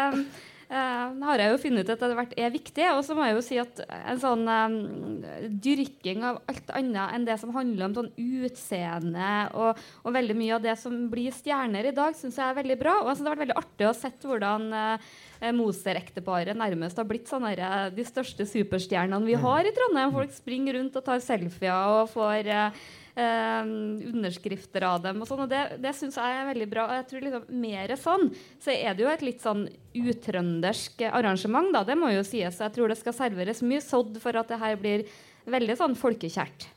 eh, 0.73 1.25
har 1.27 1.41
jeg 1.41 1.53
jo 1.53 1.59
funnet 1.61 1.85
ut 1.85 1.91
at 1.93 2.01
etter 2.01 2.15
hvert 2.17 2.33
er 2.35 2.53
viktig. 2.53 2.87
Og 2.97 3.03
så 3.05 3.17
må 3.17 3.27
jeg 3.27 3.37
jo 3.37 3.43
si 3.45 3.59
at 3.61 3.81
en 3.85 4.21
sånn 4.21 4.43
eh, 4.49 5.47
dyrking 5.63 6.25
av 6.27 6.41
alt 6.49 6.73
annet 6.75 7.15
enn 7.15 7.27
det 7.29 7.37
som 7.41 7.53
handler 7.55 7.87
om 7.87 7.97
sånn 7.99 8.11
utseende 8.17 9.33
og, 9.59 9.83
og 10.03 10.17
veldig 10.17 10.37
mye 10.39 10.57
av 10.57 10.65
det 10.65 10.77
som 10.81 10.97
blir 11.11 11.35
stjerner 11.35 11.89
i 11.89 11.95
dag, 11.95 12.17
syns 12.17 12.39
jeg 12.41 12.47
er 12.47 12.59
veldig 12.59 12.79
bra. 12.81 12.97
Og 13.01 13.11
jeg 13.11 13.19
synes 13.19 13.27
det 13.27 13.31
har 13.31 13.37
vært 13.37 13.45
veldig 13.45 13.61
artig 13.63 13.89
å 13.89 13.95
se 13.97 14.11
hvordan 14.23 14.67
eh, 14.79 15.13
Moser-ekteparet 15.51 16.55
nærmest 16.55 16.99
har 16.99 17.07
blitt 17.07 17.27
sånne, 17.27 17.53
her, 17.53 17.93
de 17.93 18.05
største 18.07 18.45
superstjernene 18.47 19.27
vi 19.27 19.35
har 19.39 19.67
i 19.67 19.73
Trondheim. 19.75 20.13
Folk 20.15 20.35
springer 20.35 20.77
rundt 20.79 20.95
og 20.99 21.05
tar 21.05 21.23
selfier 21.23 21.97
og 21.99 22.11
får 22.13 22.47
eh, 22.47 22.67
eh, 22.67 23.02
underskrifter 23.15 24.85
av 24.87 25.01
dem. 25.03 25.21
og 25.21 25.27
sånn, 25.29 25.43
og 25.45 25.49
Det, 25.49 25.77
det 25.83 25.93
syns 25.95 26.17
jeg 26.17 26.37
er 26.39 26.49
veldig 26.49 26.69
bra. 26.71 26.87
og 26.87 26.95
jeg 26.97 27.07
tror 27.11 27.25
liksom 27.27 27.61
Mer 27.63 27.95
sånn, 27.99 28.29
så 28.59 28.73
er 28.73 28.93
det 28.93 29.05
jo 29.05 29.11
et 29.11 29.25
litt 29.25 29.41
sånn 29.41 29.67
utrøndersk 29.93 31.05
arrangement. 31.11 31.71
da, 31.73 31.83
Det 31.83 31.97
må 31.97 32.13
jo 32.13 32.23
sies. 32.23 32.59
Jeg 32.59 32.73
tror 32.73 32.89
det 32.89 32.97
skal 32.97 33.13
serveres 33.13 33.61
mye 33.61 33.81
sodd 33.81 34.17
for 34.21 34.35
at 34.35 34.47
det 34.47 34.59
her 34.59 34.75
blir 34.75 35.05
veldig 35.45 35.77
sånn 35.77 35.95
folkekjært. 35.95 36.72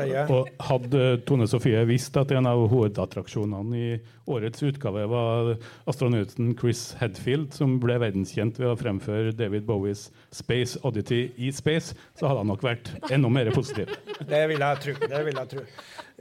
Og 0.00 0.48
hadde 0.68 1.02
Tone 1.28 1.46
Sofie 1.50 1.82
visst 1.88 2.16
at 2.16 2.32
en 2.32 2.48
av 2.48 2.62
hovedattraksjonene 2.72 3.76
i 3.76 3.88
årets 4.30 4.62
utgave 4.64 5.04
var 5.10 5.52
astronauten 5.90 6.54
Chris 6.58 6.94
Hedfield, 7.00 7.50
som 7.56 7.76
ble 7.82 7.98
verdenskjent 8.00 8.60
ved 8.60 8.70
å 8.70 8.78
fremføre 8.78 9.34
David 9.36 9.66
Bowies 9.68 10.08
'Space 10.32 10.80
Oddity 10.82 11.32
i 11.36 11.52
Space', 11.52 11.96
så 12.16 12.30
hadde 12.30 12.44
han 12.44 12.52
nok 12.54 12.64
vært 12.64 12.92
enda 13.10 13.28
mer 13.28 13.50
positiv. 13.52 13.92
Det 14.32 14.46
vil 14.48 14.62
jeg 14.62 14.80
tro. 14.80 14.96
Det 15.08 15.24
vil 15.26 15.38
jeg 15.40 15.48
tro. 15.50 15.66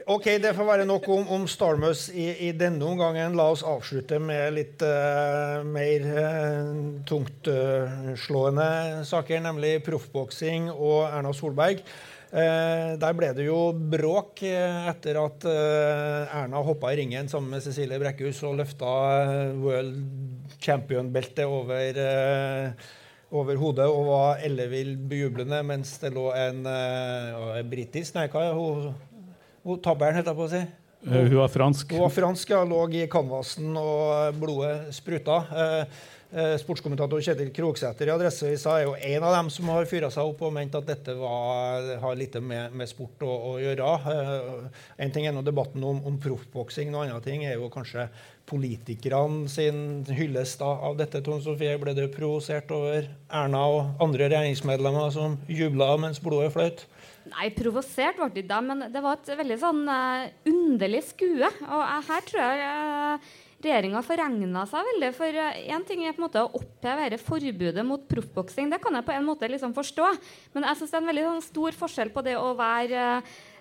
Ok, 0.09 0.25
det 0.41 0.55
får 0.57 0.65
være 0.65 0.85
nok 0.89 1.07
om, 1.13 1.27
om 1.29 1.43
Starmus 1.47 2.07
i, 2.09 2.47
i 2.47 2.51
denne 2.57 2.81
omgangen. 2.85 3.35
La 3.37 3.51
oss 3.53 3.61
avslutte 3.61 4.17
med 4.23 4.55
litt 4.55 4.81
uh, 4.81 5.61
mer 5.67 6.07
uh, 6.07 6.71
tungtslående 7.05 8.69
saker, 9.05 9.43
nemlig 9.45 9.75
proffboksing 9.85 10.71
og 10.71 11.05
Erna 11.11 11.35
Solberg. 11.37 11.83
Eh, 12.31 12.93
der 12.95 13.15
ble 13.17 13.33
det 13.35 13.43
jo 13.43 13.73
bråk 13.75 14.39
eh, 14.47 14.85
etter 14.87 15.17
at 15.19 15.43
eh, 15.51 16.31
Erna 16.39 16.61
hoppa 16.63 16.93
i 16.93 17.01
ringen 17.01 17.27
sammen 17.27 17.51
med 17.51 17.63
Cecilie 17.65 17.99
Brekkhus 17.99 18.39
og 18.47 18.55
løfta 18.61 18.91
world 19.59 19.97
champion-beltet 20.63 21.43
over, 21.43 21.99
over 23.35 23.59
hodet 23.59 23.89
og 23.91 24.07
var 24.07 24.45
ellevill 24.47 24.93
bejublende 25.11 25.59
mens 25.67 25.97
det 25.99 26.13
lå 26.15 26.29
en 26.37 26.63
britisk 27.67 28.15
Nei, 28.15 28.29
hva 28.31 28.47
er 28.47 28.55
hun? 28.55 29.81
Tabberen, 29.83 30.15
heter 30.15 30.31
jeg 30.31 30.39
på 30.39 30.47
å 30.47 30.53
si. 30.53 30.63
Eh, 31.07 31.11
Hun 31.13 31.35
var 31.35 31.47
fransk. 31.47 31.91
Hun 31.91 32.05
var 32.05 32.09
fransk, 32.13 32.49
ja. 32.49 32.63
Lå 32.67 32.81
i 32.93 33.07
canvasen 33.09 33.77
og 33.77 34.35
blodet 34.37 34.91
spruta. 34.93 35.37
Eh, 35.49 36.01
eh, 36.31 36.57
sportskommentator 36.61 37.23
Kjetil 37.25 37.49
Kroksæter 37.55 38.07
i 38.07 38.13
Adresseavisa 38.13 38.75
er 38.77 38.85
jo 38.85 38.93
en 38.95 39.23
av 39.25 39.33
dem 39.35 39.49
som 39.49 39.71
har 39.73 39.89
fyra 39.89 40.11
seg 40.13 40.29
opp 40.29 40.43
og 40.45 40.53
ment 40.53 40.77
at 40.77 40.85
dette 40.85 41.15
var, 41.17 41.89
har 42.03 42.19
lite 42.19 42.41
med, 42.41 42.75
med 42.77 42.89
sport 42.89 43.25
å, 43.25 43.31
å 43.53 43.55
gjøre. 43.61 43.89
Eh, 44.13 44.83
en 45.01 45.15
ting 45.15 45.25
er 45.25 45.33
nå 45.33 45.41
debatten 45.47 45.83
om, 45.83 46.03
om 46.05 46.21
proffboksing, 46.21 46.93
noe 46.93 47.07
annet 47.07 47.25
ting 47.25 47.47
er 47.49 47.57
jo 47.57 47.71
kanskje 47.73 48.07
politikerne 48.51 49.47
sin 49.49 50.03
hyllest 50.11 50.61
av 50.61 50.97
dette. 50.99 51.21
Tone 51.23 51.41
Sofie, 51.41 51.77
ble 51.81 51.95
du 51.97 52.05
provosert 52.13 52.69
over 52.75 53.09
Erna 53.31 53.65
og 53.71 54.03
andre 54.03 54.27
regjeringsmedlemmer 54.27 55.13
som 55.15 55.39
jubla 55.49 55.95
mens 56.01 56.21
blodet 56.21 56.51
fløt? 56.53 56.85
Nei, 57.31 57.47
provosert 57.55 58.19
ble 58.19 58.27
det 58.35 58.47
da, 58.49 58.59
men 58.63 58.87
det 58.91 59.03
var 59.03 59.19
et 59.19 59.31
veldig 59.39 59.57
sånn 59.61 59.85
uh, 59.87 60.27
underlig 60.49 61.05
skue. 61.07 61.47
Og 61.47 61.83
uh, 61.83 62.01
her 62.09 62.25
tror 62.27 62.41
jeg 62.43 62.65
uh, 62.67 63.31
regjeringa 63.61 64.01
forregna 64.05 64.65
seg 64.69 64.87
veldig. 64.89 65.11
For 65.15 65.39
én 65.61 65.85
ting 65.87 66.03
er 66.03 66.15
på 66.15 66.21
en 66.21 66.27
måte 66.27 66.43
å 66.43 66.51
oppheve 66.59 67.07
dette 67.07 67.23
forbudet 67.23 67.85
mot 67.87 68.03
proffboksing. 68.09 68.71
Det 68.73 68.81
kan 68.83 68.97
jeg 68.97 69.07
på 69.07 69.15
en 69.15 69.27
måte 69.27 69.49
liksom 69.51 69.75
forstå. 69.77 70.09
Men 70.55 70.67
jeg 70.67 70.81
syns 70.81 70.93
det 70.93 70.99
er 70.99 71.03
en 71.05 71.11
veldig 71.13 71.27
sånn, 71.29 71.45
stor 71.47 71.79
forskjell 71.83 72.13
på 72.13 72.25
det 72.25 72.35
å 72.39 72.51
være 72.57 73.05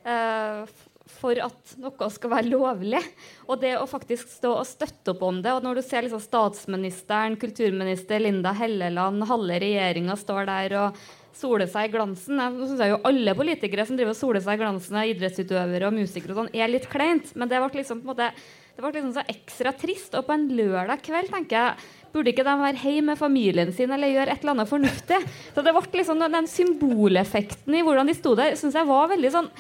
eh, 0.05 0.81
for 1.21 1.39
at 1.43 1.75
noe 1.81 2.11
skal 2.15 2.33
være 2.33 2.51
lovlig. 2.51 3.01
Og 3.49 3.61
det 3.63 3.75
å 3.79 3.89
faktisk 3.91 4.31
stå 4.33 4.55
og 4.61 4.69
støtte 4.69 5.15
opp 5.15 5.25
om 5.27 5.41
det. 5.45 5.53
Og 5.57 5.65
når 5.67 5.81
du 5.81 5.85
ser 5.87 6.07
liksom 6.07 6.23
statsministeren, 6.25 7.39
kulturminister 7.41 8.23
Linda 8.23 8.55
Helleland, 8.57 9.27
halve 9.31 9.61
regjeringa 9.63 10.17
står 10.21 10.49
der 10.51 10.77
og 10.81 11.03
soler 11.37 11.69
seg 11.71 11.87
i 11.87 11.93
glansen 11.93 12.41
Nå 12.41 12.67
syns 12.67 12.81
jeg 12.83 12.91
jo 12.91 12.97
Alle 13.07 13.37
politikere 13.39 13.85
som 13.87 13.95
driver 13.95 14.13
og 14.13 14.19
soler 14.19 14.43
seg 14.43 14.59
i 14.59 14.61
glansen 14.65 14.97
av 14.99 15.13
idrettsutøvere 15.13 15.87
og 15.87 15.95
musikere, 15.95 16.35
og 16.35 16.41
sånn, 16.43 16.51
er 16.57 16.73
litt 16.73 16.89
kleint. 16.91 17.31
Men 17.39 17.51
det 17.51 17.63
ble 17.63 17.83
liksom 17.83 18.03
på 18.03 18.09
en 18.09 18.13
måte 18.15 18.33
det 18.81 18.85
ble 18.87 18.95
liksom 18.95 19.13
så 19.13 19.25
ekstra 19.29 19.73
trist. 19.77 20.15
Og 20.17 20.25
på 20.25 20.33
en 20.33 20.47
lørdag 20.57 21.03
kveld 21.05 21.33
tenker 21.35 21.59
jeg 21.59 21.97
Burde 22.11 22.33
ikke 22.33 22.43
de 22.43 22.55
være 22.59 22.81
hjemme 22.81 23.13
med 23.13 23.21
familien 23.21 23.69
sin 23.71 23.93
eller 23.95 24.11
gjøre 24.11 24.33
et 24.33 24.41
eller 24.43 24.57
annet 24.57 24.71
fornuftig? 24.71 25.19
Så 25.55 25.63
det 25.63 25.75
ble 25.77 26.01
liksom 26.01 26.25
Den 26.25 26.49
symboleffekten 26.51 27.77
i 27.77 27.85
hvordan 27.87 28.11
de 28.11 28.17
sto 28.19 28.33
der, 28.39 28.57
syns 28.59 28.79
jeg 28.79 28.89
var 28.89 29.13
veldig 29.13 29.31
sånn 29.37 29.53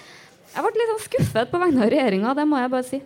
Jeg 0.50 0.66
ble 0.66 0.74
litt 0.76 0.92
sånn 0.94 1.06
skuffet 1.06 1.50
på 1.50 1.62
vegne 1.62 1.84
av 1.86 1.90
regjeringa, 1.92 2.34
det 2.34 2.46
må 2.48 2.58
jeg 2.60 2.72
bare 2.72 2.86
si. 2.86 3.00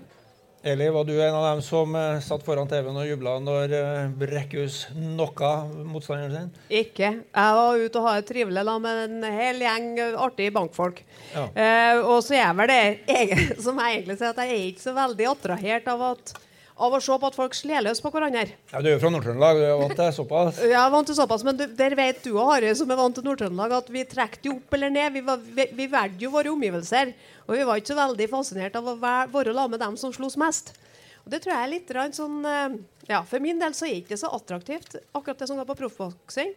Eli, 0.65 0.87
var 0.89 1.05
du 1.05 1.13
en 1.21 1.35
av 1.37 1.43
dem 1.45 1.59
som 1.61 1.91
uh, 1.93 2.23
satt 2.25 2.41
foran 2.47 2.69
TV-en 2.71 2.97
og 2.97 3.05
jubla 3.05 3.35
når 3.45 3.73
uh, 3.77 4.13
Brekkhus 4.17 4.79
knocka 4.95 5.51
motstanderen 5.85 6.33
sin? 6.33 6.63
Ikke. 6.73 7.11
Jeg 7.21 7.59
var 7.59 7.83
ute 7.83 8.01
og 8.01 8.07
hadde 8.09 8.23
det 8.23 8.31
trivelig 8.31 8.65
da, 8.65 8.79
med 8.81 9.03
en 9.03 9.27
hel 9.29 9.61
gjeng 9.61 9.91
artige 10.25 10.55
bankfolk. 10.57 11.03
Ja. 11.35 11.45
Uh, 11.53 12.09
og 12.15 12.25
så 12.25 12.39
er 12.39 12.47
jeg 12.47 12.59
vel 12.63 12.73
det 12.73 12.81
jeg, 13.13 13.61
som 13.61 13.83
jeg 13.83 13.99
egentlig 13.99 14.17
sier, 14.23 14.33
at 14.33 14.41
jeg 14.41 14.57
er 14.57 14.67
ikke 14.71 14.87
så 14.87 14.97
veldig 14.97 15.31
attrahert 15.35 15.93
av 15.93 16.09
at 16.15 16.35
av 16.75 16.95
å 16.97 16.99
se 17.03 17.17
på 17.21 17.29
at 17.29 17.37
folk 17.39 17.55
slår 17.55 17.85
løs 17.87 18.01
på 18.03 18.11
hverandre. 18.11 18.49
Ja, 18.73 18.81
Du 18.83 18.89
er 18.89 18.97
jo 18.97 19.03
fra 19.03 19.11
Nord-Trøndelag, 19.15 19.61
du 19.61 19.67
er 19.67 19.77
vant 19.79 19.95
til 19.99 20.15
såpass? 20.17 20.63
Ja, 20.67 20.85
vant 20.91 21.07
til 21.07 21.17
såpass, 21.19 21.45
men 21.47 21.59
du, 21.59 21.67
der 21.79 21.95
vet 21.99 22.25
du 22.25 22.33
og 22.33 22.51
Harry, 22.51 22.73
som 22.75 22.91
er 22.91 22.99
vant 22.99 23.15
til 23.15 23.27
Nord-Trøndelag, 23.27 23.77
at 23.79 23.93
vi 23.95 24.03
trekker 24.11 24.51
jo 24.51 24.57
opp 24.59 24.75
eller 24.75 24.91
ned. 24.91 25.13
Vi, 25.15 25.23
var, 25.27 25.39
vi, 25.39 25.69
vi 25.79 25.87
valgte 25.93 26.27
jo 26.27 26.33
våre 26.35 26.51
omgivelser. 26.51 27.15
Og 27.47 27.55
vi 27.55 27.69
var 27.69 27.79
ikke 27.79 27.93
så 27.93 28.01
veldig 28.01 28.29
fascinert 28.33 28.79
av 28.81 28.91
å 28.91 28.97
være, 28.99 29.55
sammen 29.55 29.77
med 29.77 29.85
dem 29.85 29.99
som 30.01 30.15
sloss 30.17 30.39
mest. 30.41 30.75
Og 31.25 31.33
det 31.33 31.41
tror 31.45 31.55
jeg 31.55 31.65
er 31.65 31.73
litt 31.73 31.93
sånn 32.19 32.41
eh, 32.45 32.75
ja, 33.09 33.23
For 33.25 33.41
min 33.41 33.61
del 33.61 33.73
så 33.73 33.87
er 33.87 33.95
det 33.95 34.03
ikke 34.03 34.19
så 34.21 34.33
attraktivt, 34.37 34.99
akkurat 35.17 35.39
det 35.41 35.49
som 35.49 35.61
går 35.61 35.69
på 35.71 35.79
proffboksing. 35.85 36.53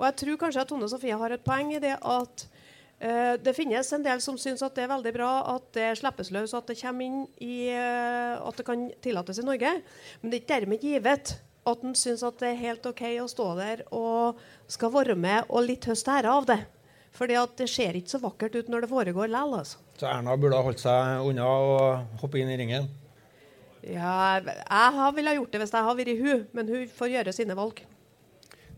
Og 0.00 0.06
jeg 0.08 0.18
tror 0.24 0.40
kanskje 0.40 0.64
at 0.64 0.72
Tone 0.72 0.88
Sofie 0.90 1.16
har 1.16 1.32
et 1.32 1.44
poeng 1.44 1.72
i 1.76 1.80
det 1.80 1.94
at 1.96 2.44
det 3.00 3.54
finnes 3.56 3.92
en 3.96 4.02
del 4.04 4.20
som 4.20 4.36
syns 4.36 4.60
at 4.66 4.74
det 4.76 4.82
er 4.84 4.90
veldig 4.90 5.12
bra 5.16 5.28
at 5.54 5.70
det 5.72 5.86
slippes 5.96 6.28
løs, 6.36 6.52
at 6.52 6.68
det 6.68 6.76
kommer 6.82 7.06
inn 7.06 7.22
i 7.40 7.70
uh, 7.72 8.36
at 8.44 8.58
det 8.60 8.66
kan 8.66 8.82
tillates 9.00 9.40
i 9.40 9.46
Norge. 9.46 9.70
Men 10.20 10.32
det 10.32 10.36
er 10.36 10.42
ikke 10.42 10.58
dermed 10.58 10.84
givet 10.84 11.32
at 11.70 11.84
en 11.84 11.96
syns 11.96 12.24
at 12.26 12.38
det 12.40 12.52
er 12.52 12.60
helt 12.60 12.86
OK 12.88 13.02
å 13.22 13.28
stå 13.30 13.48
der 13.58 13.82
og 13.96 14.40
skal 14.70 14.92
være 14.94 15.16
med 15.16 15.48
og 15.48 15.66
litt 15.68 15.88
høste 15.88 16.12
ære 16.12 16.36
av 16.40 16.48
det. 16.50 16.60
Fordi 17.16 17.36
at 17.40 17.56
det 17.58 17.68
ser 17.70 17.96
ikke 17.98 18.12
så 18.12 18.20
vakkert 18.22 18.56
ut 18.56 18.68
når 18.70 18.84
det 18.84 18.92
foregår 18.92 19.30
likevel. 19.32 19.58
Altså. 19.60 19.80
Så 19.98 20.06
Erna 20.08 20.36
burde 20.38 20.58
ha 20.60 20.64
holdt 20.64 20.82
seg 20.82 21.26
unna 21.26 21.46
og 21.48 22.20
hoppe 22.22 22.40
inn 22.40 22.52
i 22.52 22.58
ringen? 22.60 22.88
Ja, 23.80 24.38
jeg 24.44 25.14
ville 25.16 25.32
ha 25.32 25.38
gjort 25.38 25.54
det 25.54 25.62
hvis 25.62 25.72
jeg 25.72 25.86
hadde 25.86 26.04
vært 26.04 26.20
hun, 26.20 26.44
men 26.56 26.68
hun 26.68 26.92
får 27.00 27.14
gjøre 27.14 27.34
sine 27.34 27.56
valg. 27.56 27.80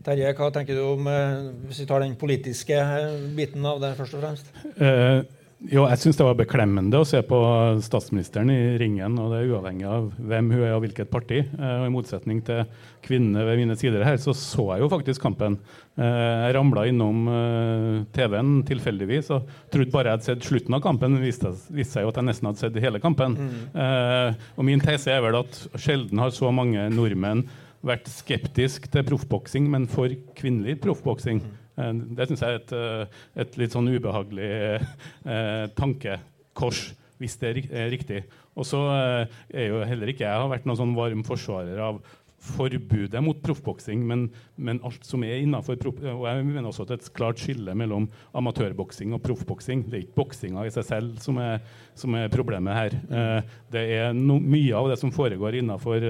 Terje, 0.03 0.33
hva 0.35 0.49
tenker 0.51 0.75
du 0.75 0.83
om 0.83 1.07
eh, 1.07 1.45
hvis 1.69 1.83
vi 1.83 1.87
tar 1.87 2.03
den 2.03 2.17
politiske 2.19 2.75
eh, 2.75 3.21
biten 3.37 3.63
av 3.65 3.79
det 3.83 3.93
først 3.99 4.17
og 4.17 4.25
fremst? 4.25 4.51
Eh, 4.75 5.23
jo, 5.71 5.85
jeg 5.87 5.99
syns 6.01 6.17
det 6.19 6.25
var 6.27 6.35
beklemmende 6.35 6.99
å 6.99 7.05
se 7.07 7.21
på 7.23 7.37
statsministeren 7.85 8.49
i 8.51 8.75
ringen, 8.81 9.15
og 9.21 9.31
det 9.31 9.37
er 9.39 9.51
uavhengig 9.53 9.85
av 9.87 10.09
hvem 10.19 10.49
hun 10.51 10.63
er 10.65 10.73
og 10.75 10.81
hvilket 10.83 11.11
parti. 11.11 11.39
Eh, 11.39 11.75
og 11.77 11.85
I 11.87 11.93
motsetning 11.93 12.41
til 12.43 12.65
kvinnene 13.05 13.45
ved 13.47 13.61
mine 13.61 13.77
sider 13.79 14.03
her, 14.03 14.19
så 14.19 14.35
så 14.35 14.65
jeg 14.73 14.83
jo 14.83 14.91
faktisk 14.91 15.23
kampen. 15.23 15.55
Eh, 15.95 16.03
jeg 16.03 16.57
ramla 16.57 16.83
innom 16.91 17.31
eh, 17.31 18.03
TV-en 18.15 18.57
tilfeldigvis 18.67 19.31
og 19.37 19.47
trodde 19.71 19.93
bare 19.93 20.11
jeg 20.11 20.17
hadde 20.17 20.29
sett 20.31 20.49
slutten 20.49 20.75
av 20.75 20.83
kampen. 20.83 21.15
Det 21.15 21.23
viste, 21.29 21.53
viste 21.71 21.95
seg 21.95 22.07
jo 22.07 22.11
at 22.11 22.19
jeg 22.19 22.27
nesten 22.27 22.51
hadde 22.51 22.63
sett 22.65 22.83
hele 22.83 23.03
kampen. 23.03 23.39
Mm. 23.43 24.39
og 24.57 24.65
min 24.67 24.81
tese 24.83 25.11
er 25.13 25.21
vel 25.23 25.37
at 25.39 25.57
sjelden 25.79 26.19
har 26.19 26.33
så 26.35 26.51
mange 26.53 26.89
nordmenn 26.91 27.45
vært 27.83 28.07
skeptisk 28.11 28.87
til 28.91 29.05
proffboksing, 29.07 29.67
men 29.71 29.87
for 29.91 30.13
kvinnelig 30.37 30.79
proffboksing. 30.83 31.41
Eh, 31.77 31.93
Det 32.17 32.29
syns 32.29 32.43
jeg 32.43 32.49
er 32.49 32.59
et, 32.61 32.73
eh, 32.73 33.21
et, 33.43 33.57
litt 33.57 33.75
sånn 33.75 33.91
ubehagelig 33.91 34.49
eh, 35.25 35.67
tankekors, 35.75 36.93
hvis 37.19 37.37
det 37.41 37.49
er, 37.49 37.61
er 37.83 37.91
riktig. 37.93 38.23
Og 38.55 38.67
så 38.69 38.79
eh, 38.93 39.39
er 39.53 39.71
jo 39.71 39.83
heller 39.87 40.11
ikke 40.11 40.25
jeg 40.27 40.41
har 40.43 40.51
vært 40.51 40.67
noen 40.69 40.79
sånn 40.79 40.97
varm 40.97 41.23
forsvarer 41.27 41.79
av 41.81 42.01
forbudet 42.43 43.21
mot 43.23 43.39
proffboksing, 43.43 44.01
men, 44.07 44.25
men, 44.55 44.81
alt 44.85 45.05
som 45.07 45.23
er 45.23 45.39
innafor 45.41 45.79
Og 45.87 46.25
jeg 46.27 46.45
mener 46.45 46.67
også 46.67 46.83
at 46.83 46.91
det 46.91 46.97
er 46.97 47.01
et 47.03 47.13
klart 47.15 47.41
skille 47.41 47.75
mellom 47.77 48.09
amatørboksing 48.35 49.13
og 49.15 49.21
proffboksing. 49.23 49.85
Det 49.87 49.97
er 49.97 50.05
ikke 50.05 50.17
boksinga 50.19 50.65
i 50.67 50.73
seg 50.73 50.87
selv 50.87 51.21
som 51.23 51.39
er, 51.41 51.61
som 51.95 52.15
er 52.19 52.31
problemet 52.33 52.75
her. 52.75 52.97
Eh, 53.19 53.53
det 53.73 53.83
er 53.97 54.17
no, 54.17 54.39
mye 54.39 54.73
av 54.75 54.91
det 54.91 54.99
som 55.01 55.13
foregår 55.15 55.59
innafor 55.61 56.03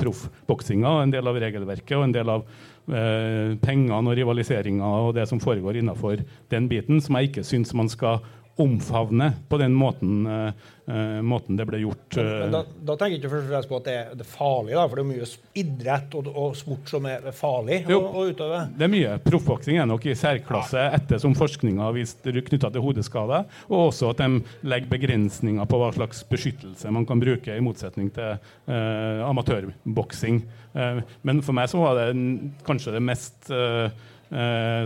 proffboksinga, 0.00 0.94
en 1.02 1.12
del 1.14 1.28
av 1.28 1.40
regelverket 1.44 1.98
og 1.98 2.06
en 2.06 2.16
del 2.16 2.32
av 2.32 2.46
eh, 2.88 3.52
pengene 3.62 4.00
og 4.00 4.16
rivaliseringa 4.16 4.94
og 5.04 5.12
det 5.18 5.28
som 5.30 5.42
foregår 5.42 5.82
innafor 5.82 6.24
den 6.52 6.70
biten, 6.70 7.02
som 7.04 7.20
jeg 7.20 7.32
ikke 7.32 7.46
syns 7.46 7.74
man 7.76 7.92
skal 7.92 8.22
omfavne 8.56 9.32
på 9.48 9.58
den 9.58 9.72
måten, 9.74 10.26
uh, 10.26 11.20
måten 11.22 11.56
det 11.58 11.66
ble 11.66 11.80
gjort. 11.82 12.16
Uh. 12.16 12.44
Da, 12.52 12.60
da, 12.62 12.94
tenker 12.94 13.16
jeg 13.16 13.22
ikke 13.22 13.32
først 13.32 13.48
og 13.48 13.50
fremst 13.50 13.70
på 13.70 13.78
at 13.80 13.88
det 13.88 13.94
er, 13.98 14.12
det 14.14 14.26
er 14.26 14.30
farlig, 14.30 14.76
da, 14.76 14.84
for 14.86 15.00
det 15.00 15.04
er 15.04 15.08
mye 15.08 15.28
idrett 15.64 16.14
og, 16.20 16.28
og 16.30 16.54
sport 16.58 16.92
som 16.92 17.08
er 17.10 17.26
farlig 17.34 17.80
jo, 17.90 17.98
å, 17.98 18.12
å, 18.20 18.26
utøve. 18.30 18.60
Det 18.78 18.86
er 18.86 18.92
mye. 18.92 19.16
Proffboksing 19.24 19.80
er 19.82 19.88
nok 19.90 20.06
i 20.06 20.14
særklasse 20.18 20.86
ettersom 21.00 21.34
forskninga 21.38 21.88
har 21.88 21.96
vist 21.96 22.22
knytta 22.22 22.70
til 22.70 22.84
hodeskader, 22.84 23.50
og 23.70 23.88
også 23.88 24.12
at 24.12 24.22
de 24.22 24.30
legger 24.70 24.92
begrensninger 24.92 25.70
på 25.70 25.82
hva 25.82 25.90
slags 25.96 26.22
beskyttelse 26.30 26.94
man 26.94 27.08
kan 27.08 27.22
bruke, 27.22 27.54
i 27.54 27.64
motsetning 27.64 28.12
til 28.14 28.36
uh, 28.38 29.26
amatørboksing. 29.30 30.44
men 31.22 31.42
for 31.46 31.54
meg 31.54 31.68
så 31.70 31.78
var 31.78 31.98
det 31.98 32.06
kanskje 32.66 32.96
det 32.96 33.02
mest 33.04 33.50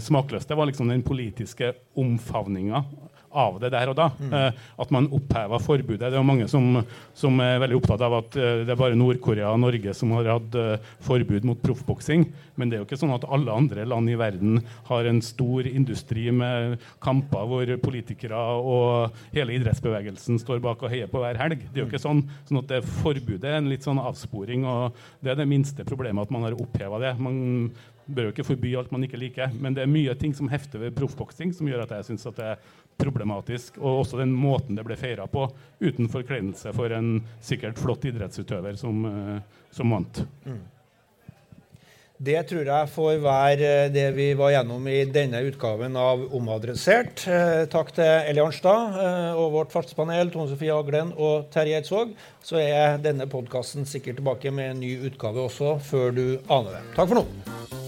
smakløst. 0.04 0.48
Det 0.50 0.56
var 0.58 0.68
liksom 0.68 0.90
den 0.90 1.00
politiske 1.06 1.70
omfavninga 1.96 2.82
av 3.30 3.58
det 3.60 3.70
der 3.74 3.90
og 3.90 3.96
da. 3.98 4.08
Mm. 4.18 4.32
Eh, 4.34 4.60
at 4.84 4.92
man 4.94 5.08
oppheva 5.14 5.60
forbudet. 5.62 6.10
Det 6.12 6.18
er 6.18 6.26
mange 6.26 6.48
som, 6.50 6.80
som, 7.16 7.40
er 7.44 7.60
veldig 7.62 7.78
opptatt 7.80 8.04
av 8.04 8.18
at 8.20 8.38
eh, 8.38 8.62
det 8.64 8.74
er 8.74 8.80
bare 8.80 8.98
Nord-Korea 8.98 9.50
og 9.52 9.62
Norge 9.62 9.94
som 9.96 10.14
har 10.16 10.30
hatt 10.34 10.58
eh, 10.58 10.92
forbud 11.04 11.48
mot 11.48 11.60
proffboksing. 11.62 12.26
Men 12.58 12.70
det 12.70 12.78
er 12.78 12.82
jo 12.82 12.88
ikke 12.88 13.00
sånn 13.00 13.14
at 13.14 13.26
alle 13.28 13.54
andre 13.54 13.86
land 13.88 14.10
i 14.10 14.16
verden 14.18 14.62
har 14.88 15.08
en 15.08 15.20
stor 15.24 15.68
industri 15.68 16.28
med 16.34 16.78
kamper 17.04 17.46
hvor 17.48 17.74
politikere 17.82 18.38
og 18.58 19.20
hele 19.34 19.58
idrettsbevegelsen 19.58 20.40
står 20.42 20.62
bak 20.64 20.82
og 20.82 20.92
heier 20.92 21.10
på 21.10 21.22
hver 21.22 21.38
helg. 21.40 21.68
Det 21.68 21.78
er 21.78 21.84
jo 21.84 21.90
ikke 21.90 22.02
sånn, 22.02 22.24
sånn 22.48 22.62
at 22.62 22.72
det 22.72 22.82
forbudet 23.02 23.44
er 23.46 23.60
en 23.60 23.70
litt 23.70 23.86
sånn 23.86 24.00
avsporing, 24.02 24.66
og 24.68 24.98
det 25.22 25.32
er 25.32 25.40
det 25.40 25.48
minste 25.50 25.86
problemet 25.88 26.26
at 26.26 26.34
man 26.34 26.48
har 26.48 26.58
oppheva 26.58 27.00
det. 27.02 27.14
Man 27.22 27.38
bør 28.08 28.28
jo 28.28 28.34
ikke 28.34 28.46
forby 28.48 28.72
alt 28.78 28.92
man 28.94 29.04
ikke 29.04 29.20
liker, 29.20 29.52
men 29.60 29.76
det 29.76 29.84
er 29.84 29.90
mye 29.90 30.14
ting 30.18 30.34
som 30.36 30.48
hefter 30.50 30.80
ved 30.82 30.96
proffboksing 30.96 31.52
som 31.56 31.68
gjør 31.68 31.84
at 31.84 31.92
jeg 31.98 32.08
syns 32.08 32.26
det 32.38 32.46
er 32.54 32.62
problematisk. 32.98 33.78
Og 33.80 34.02
også 34.04 34.22
den 34.22 34.34
måten 34.34 34.78
det 34.78 34.86
ble 34.86 34.98
feira 34.98 35.28
på, 35.30 35.46
uten 35.80 36.10
forkleinelse 36.12 36.74
for 36.76 36.94
en 36.94 37.18
sikkert 37.44 37.78
flott 37.80 38.08
idrettsutøver 38.10 38.76
som, 38.80 39.06
uh, 39.06 39.62
som 39.74 39.94
vant. 39.96 40.24
Mm. 40.46 40.60
Det 42.18 42.40
tror 42.50 42.66
jeg 42.66 42.90
får 42.90 43.20
være 43.22 43.68
det 43.94 44.08
vi 44.16 44.32
var 44.34 44.50
gjennom 44.50 44.86
i 44.90 45.04
denne 45.14 45.38
utgaven 45.46 45.94
av 45.94 46.24
Omadressert. 46.34 47.22
Eh, 47.30 47.62
takk 47.70 47.92
til 47.94 48.08
Eli 48.26 48.42
Arnstad 48.42 48.98
eh, 49.04 49.38
og 49.38 49.54
vårt 49.54 49.70
fartspanel, 49.70 50.32
Tone 50.34 50.50
Sofie 50.50 50.74
Aglen 50.74 51.12
og 51.14 51.46
Terje 51.54 51.78
Eidsvåg. 51.78 52.16
Så 52.42 52.58
er 52.58 52.98
denne 53.04 53.30
podkasten 53.30 53.86
sikkert 53.86 54.18
tilbake 54.18 54.50
med 54.50 54.72
en 54.72 54.82
ny 54.82 54.96
utgave 55.06 55.46
også, 55.46 55.76
før 55.78 56.10
du 56.10 56.24
aner 56.50 56.80
det. 56.80 56.82
Takk 56.98 57.12
for 57.14 57.22
nå. 57.22 57.87